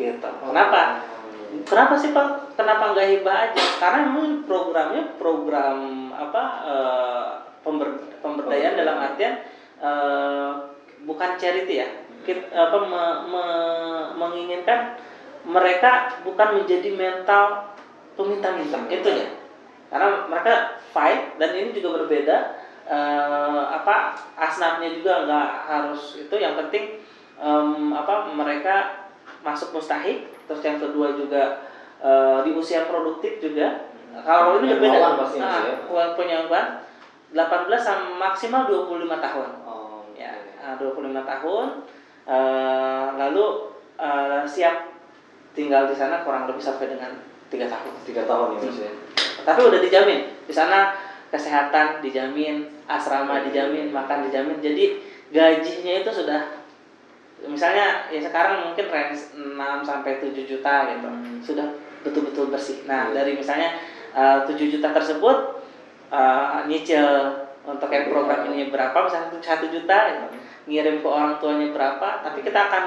gitu. 0.00 0.28
Kenapa? 0.40 1.04
Kenapa 1.66 1.94
sih 1.98 2.14
pak? 2.14 2.56
Kenapa 2.56 2.94
nggak 2.94 3.08
hibah 3.10 3.36
aja? 3.50 3.64
Karena 3.82 3.98
memang 4.08 4.46
programnya 4.46 5.02
program 5.18 6.08
apa 6.14 6.42
eh, 6.64 7.26
pember- 7.60 8.00
pemberdayaan 8.22 8.78
dalam 8.78 8.96
artian 8.96 9.44
eh, 9.82 10.50
bukan 11.04 11.30
charity 11.36 11.84
ya. 11.84 11.88
Kita, 12.20 12.52
apa 12.52 12.76
me- 12.84 13.20
me- 13.32 14.08
menginginkan 14.16 14.94
mereka 15.44 16.20
bukan 16.22 16.62
menjadi 16.62 16.92
mental 16.94 17.74
peminta-minta 18.14 18.78
itu 18.88 19.08
ya. 19.08 19.28
Karena 19.90 20.30
mereka 20.30 20.78
fight 20.94 21.34
dan 21.42 21.50
ini 21.56 21.74
juga 21.74 22.04
berbeda 22.04 22.59
eh, 22.90 23.62
apa 23.70 24.10
asnafnya 24.34 24.90
juga 24.90 25.22
nggak 25.24 25.48
harus 25.70 26.18
itu. 26.18 26.34
Yang 26.34 26.54
penting 26.66 26.84
em, 27.38 27.94
apa 27.94 28.34
mereka 28.34 29.06
masuk 29.40 29.70
mustahik. 29.72 30.26
Terus 30.50 30.62
yang 30.66 30.78
kedua 30.82 31.14
juga 31.14 31.62
eh, 32.02 32.38
di 32.42 32.50
usia 32.50 32.90
produktif 32.90 33.38
juga. 33.38 33.86
Kalau 34.26 34.58
ini 34.58 34.74
pasti, 34.74 35.38
Mas, 35.38 35.46
Nah, 35.46 35.62
ya. 35.62 35.74
punya- 36.18 36.42
kemauan 36.42 36.66
18 37.30 37.78
sama 37.78 38.18
maksimal 38.18 38.66
25 38.66 39.22
tahun. 39.22 39.48
Oh, 39.62 40.02
ya 40.18 40.34
oke. 40.34 40.50
eh, 40.58 40.74
25 40.82 41.22
tahun. 41.22 41.66
Eh, 42.26 43.06
lalu 43.14 43.44
eh, 43.96 44.42
siap 44.44 44.90
tinggal 45.54 45.86
di 45.86 45.94
sana 45.94 46.26
kurang 46.26 46.50
lebih 46.50 46.62
sampai 46.62 46.90
dengan 46.90 47.14
tiga 47.46 47.70
tahun. 47.70 47.92
Tiga 48.02 48.22
tahun 48.26 48.58
ya 48.58 48.66
ya 48.66 48.90
tapi 49.40 49.60
udah 49.66 49.80
dijamin. 49.80 50.20
Di 50.44 50.52
sana 50.52 50.92
kesehatan 51.30 52.02
dijamin 52.02 52.66
asrama 52.90 53.46
dijamin 53.46 53.94
makan 53.94 54.26
dijamin 54.26 54.58
jadi 54.58 54.98
gajinya 55.30 56.02
itu 56.02 56.10
sudah 56.10 56.42
misalnya 57.46 58.10
ya 58.12 58.20
sekarang 58.20 58.68
mungkin 58.68 58.86
range 58.90 59.32
6 59.32 59.56
sampai 59.86 60.20
7 60.20 60.34
juta 60.44 60.74
gitu 60.92 61.08
Hmm. 61.08 61.40
sudah 61.40 61.66
betul-betul 62.04 62.52
bersih 62.52 62.84
nah 62.84 63.08
Iya. 63.08 63.22
dari 63.22 63.32
misalnya 63.38 63.78
eh, 64.12 64.38
7 64.44 64.58
juta 64.68 64.90
tersebut 64.92 65.62
eh, 66.12 66.56
nyicil 66.68 67.06
untuk 67.64 67.88
yang 67.92 68.10
program 68.10 68.50
ini 68.50 68.68
berapa 68.72 68.96
misalnya 69.06 69.30
satu 69.40 69.66
juta 69.70 69.98
gitu. 70.10 70.26
ngirim 70.68 71.00
ke 71.00 71.08
orang 71.08 71.38
tuanya 71.40 71.72
berapa 71.72 72.20
tapi 72.26 72.44
kita 72.44 72.60
akan 72.68 72.84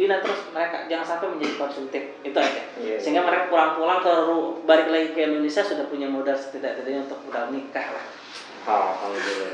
bina 0.00 0.16
terus 0.18 0.48
mereka 0.48 0.88
jangan 0.88 1.04
sampai 1.06 1.28
menjadi 1.30 1.54
konsumtif 1.58 2.02
itu 2.18 2.32
aja 2.34 2.62
Iya. 2.74 2.96
sehingga 2.96 3.20
mereka 3.20 3.52
pulang-pulang 3.52 4.00
ke 4.00 4.12
balik 4.64 4.88
lagi 4.88 5.08
ke 5.12 5.20
Indonesia 5.22 5.60
sudah 5.60 5.84
punya 5.84 6.08
modal 6.08 6.32
setidak-tidaknya 6.32 7.04
untuk 7.04 7.20
modal 7.22 7.52
nikah 7.52 7.84
lah 7.86 8.04
Alhamdulillah. 8.62 9.48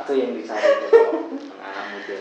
itu 0.00 0.12
yang 0.14 0.32
dicari 0.32 0.70
kalau 0.82 1.28
anak 1.58 1.84
muda. 1.90 2.18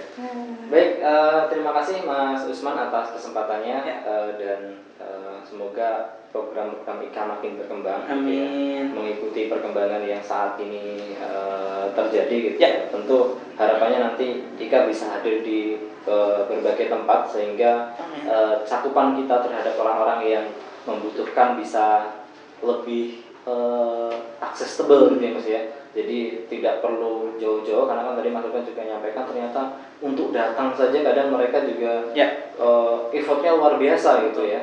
Baik, 0.68 0.92
eh, 1.00 1.42
terima 1.48 1.72
kasih 1.74 2.04
Mas 2.04 2.44
Usman 2.46 2.76
atas 2.78 3.16
kesempatannya 3.16 3.78
Ya. 3.80 3.96
eh, 3.98 4.30
dan 4.38 4.60
eh, 4.98 5.38
semoga 5.42 6.20
program-program 6.38 7.02
IKA 7.04 7.24
makin 7.26 7.52
berkembang 7.58 8.02
ya. 8.06 8.14
Amin. 8.14 8.84
mengikuti 8.94 9.50
perkembangan 9.50 10.06
yang 10.06 10.22
saat 10.22 10.54
ini 10.62 11.18
eh, 11.18 11.86
terjadi 11.92 12.36
gitu 12.46 12.58
Ya. 12.62 12.86
tentu 12.88 13.42
harapannya 13.58 14.00
nanti 14.04 14.46
IKA 14.56 14.86
bisa 14.86 15.18
hadir 15.18 15.42
di 15.42 15.82
eh, 16.06 16.40
berbagai 16.46 16.88
tempat 16.88 17.26
sehingga 17.28 17.98
Amin. 17.98 18.30
eh, 18.30 18.56
cakupan 18.64 19.18
kita 19.18 19.42
terhadap 19.42 19.74
orang-orang 19.76 20.22
yang 20.24 20.46
membutuhkan 20.86 21.58
bisa 21.58 22.14
lebih 22.62 23.26
eh, 23.44 24.14
accessible 24.38 25.18
gitu 25.18 25.24
ya 25.24 25.32
mas 25.34 25.48
ya 25.48 25.62
jadi 25.98 26.46
tidak 26.46 26.86
perlu 26.86 27.34
jauh-jauh 27.42 27.90
karena 27.90 28.06
kan 28.06 28.14
tadi 28.14 28.30
Mas 28.30 28.46
juga 28.46 28.86
menyampaikan 28.86 29.26
ternyata 29.26 29.62
untuk 29.98 30.30
datang 30.30 30.70
saja 30.78 30.94
kadang 31.02 31.34
mereka 31.34 31.66
juga 31.66 32.14
Ya. 32.14 32.54
eh, 32.54 32.96
effortnya 33.18 33.58
luar 33.58 33.82
biasa 33.82 34.30
gitu 34.30 34.46
ya 34.46 34.62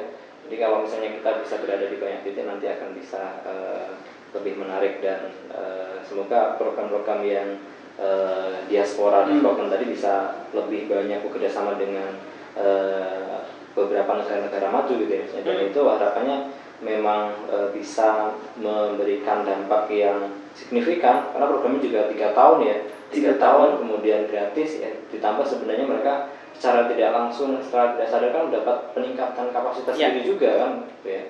jadi 0.54 0.70
kalau 0.70 0.86
misalnya 0.86 1.18
kita 1.18 1.42
bisa 1.42 1.58
berada 1.66 1.90
di 1.90 1.98
banyak 1.98 2.22
titik 2.22 2.46
nanti 2.46 2.70
akan 2.70 2.94
bisa 2.94 3.42
eh, 3.42 3.90
lebih 4.38 4.54
menarik 4.54 5.02
dan 5.02 5.34
eh, 5.50 5.98
semoga 6.06 6.54
program-program 6.62 7.26
yang 7.26 7.58
eh, 7.98 8.62
diaspora 8.70 9.26
Hmm. 9.26 9.42
development 9.42 9.74
tadi 9.74 9.90
bisa 9.90 10.46
lebih 10.54 10.86
banyak 10.86 11.26
bekerja 11.26 11.50
sama 11.50 11.74
dengan 11.74 12.22
eh, 12.54 13.50
beberapa 13.74 14.14
negara-negara 14.14 14.70
maju 14.70 14.94
gitu 14.94 15.10
ya 15.10 15.26
dan 15.42 15.58
Hmm. 15.58 15.68
itu 15.74 15.80
harapannya 15.90 16.38
memang 16.86 17.34
eh, 17.50 17.68
bisa 17.74 18.38
memberikan 18.54 19.42
dampak 19.42 19.90
yang 19.90 20.38
signifikan 20.54 21.34
karena 21.34 21.50
programnya 21.50 21.82
juga 21.82 22.06
tiga 22.14 22.30
tahun 22.30 22.62
ya 22.62 22.78
Tiga 23.10 23.38
tahun 23.42 23.82
kemudian 23.82 24.26
gratis 24.30 24.78
ya 24.78 24.90
ditambah 25.10 25.42
sebenarnya 25.42 25.86
mereka 25.86 26.33
secara 26.56 26.86
tidak 26.88 27.10
langsung 27.12 27.58
secara 27.60 27.94
tidak 27.98 28.08
sadar 28.08 28.30
kan 28.30 28.48
dapat 28.48 28.76
peningkatan 28.94 29.46
kapasitas 29.52 29.94
Ya. 29.98 30.14
diri 30.14 30.22
juga 30.24 30.50
kan 30.58 30.70
gitu 31.02 31.08
ya. 31.10 31.22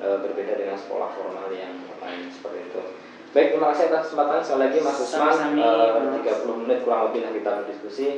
E, 0.00 0.06
berbeda 0.24 0.56
dengan 0.56 0.78
sekolah 0.80 1.12
formal 1.12 1.52
yang 1.52 1.76
lain 2.00 2.30
seperti 2.32 2.72
itu. 2.72 2.80
Baik 3.30 3.54
terima 3.54 3.70
kasih 3.70 3.92
atas 3.92 4.02
kesempatan 4.10 4.40
sekali 4.42 4.60
lagi 4.66 4.78
Mas 4.80 4.98
Usman. 4.98 5.36
E, 5.54 5.68
Mas. 6.16 6.24
30 6.24 6.60
menit 6.64 6.78
kurang 6.82 7.10
lebih 7.10 7.20
lah 7.26 7.32
kita 7.36 7.50
berdiskusi. 7.62 8.08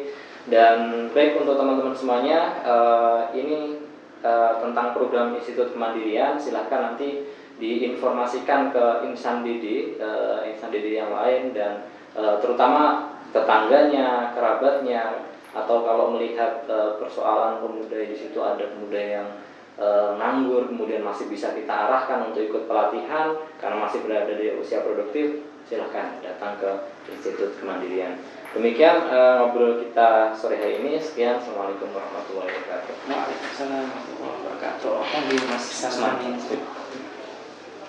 Dan 0.43 1.07
baik 1.15 1.39
untuk 1.39 1.55
teman-teman 1.55 1.95
semuanya 1.95 2.59
eh, 2.67 3.21
ini 3.39 3.79
eh, 4.27 4.53
tentang 4.59 4.91
program 4.91 5.39
Institut 5.39 5.71
Kemandirian. 5.71 6.35
Silahkan 6.35 6.95
nanti 6.95 7.23
diinformasikan 7.63 8.75
ke 8.75 9.07
insan 9.07 9.47
didik 9.47 10.03
eh, 10.03 10.51
insan 10.51 10.75
didik 10.75 10.99
yang 10.99 11.15
lain 11.15 11.55
dan 11.55 11.87
eh, 12.19 12.37
terutama 12.43 13.15
tetangganya 13.31 14.35
kerabatnya 14.35 15.31
atau 15.53 15.85
kalau 15.85 16.17
melihat 16.17 16.65
eh, 16.65 16.97
persoalan 16.97 17.61
pemuda 17.61 18.01
di 18.09 18.17
situ 18.17 18.41
ada 18.41 18.73
pemuda 18.73 19.01
yang 19.01 19.29
eh, 19.77 20.11
nganggur 20.17 20.73
kemudian 20.73 21.05
masih 21.05 21.29
bisa 21.29 21.53
kita 21.53 21.69
arahkan 21.69 22.33
untuk 22.33 22.41
ikut 22.49 22.65
pelatihan 22.65 23.37
karena 23.61 23.77
masih 23.85 24.01
berada 24.05 24.33
di 24.33 24.57
usia 24.57 24.81
produktif 24.81 25.45
silahkan 25.69 26.19
datang 26.25 26.59
ke 26.59 26.71
Institut 27.13 27.57
Kemandirian 27.61 28.17
demikian 28.57 29.09
eh, 29.13 29.33
ngobrol 29.41 29.81
kita 29.85 30.33
sore 30.33 30.57
hari 30.57 30.81
ini 30.81 30.97
sekian 30.97 31.37
assalamualaikum 31.37 31.93
warahmatullahi 31.93 32.49
wabarakatuh 32.49 32.95
Waalaikumsalam 33.09 33.85
warahmatullahi 33.87 34.35
wabarakatuh. 34.41 34.93
Mas. 35.53 35.65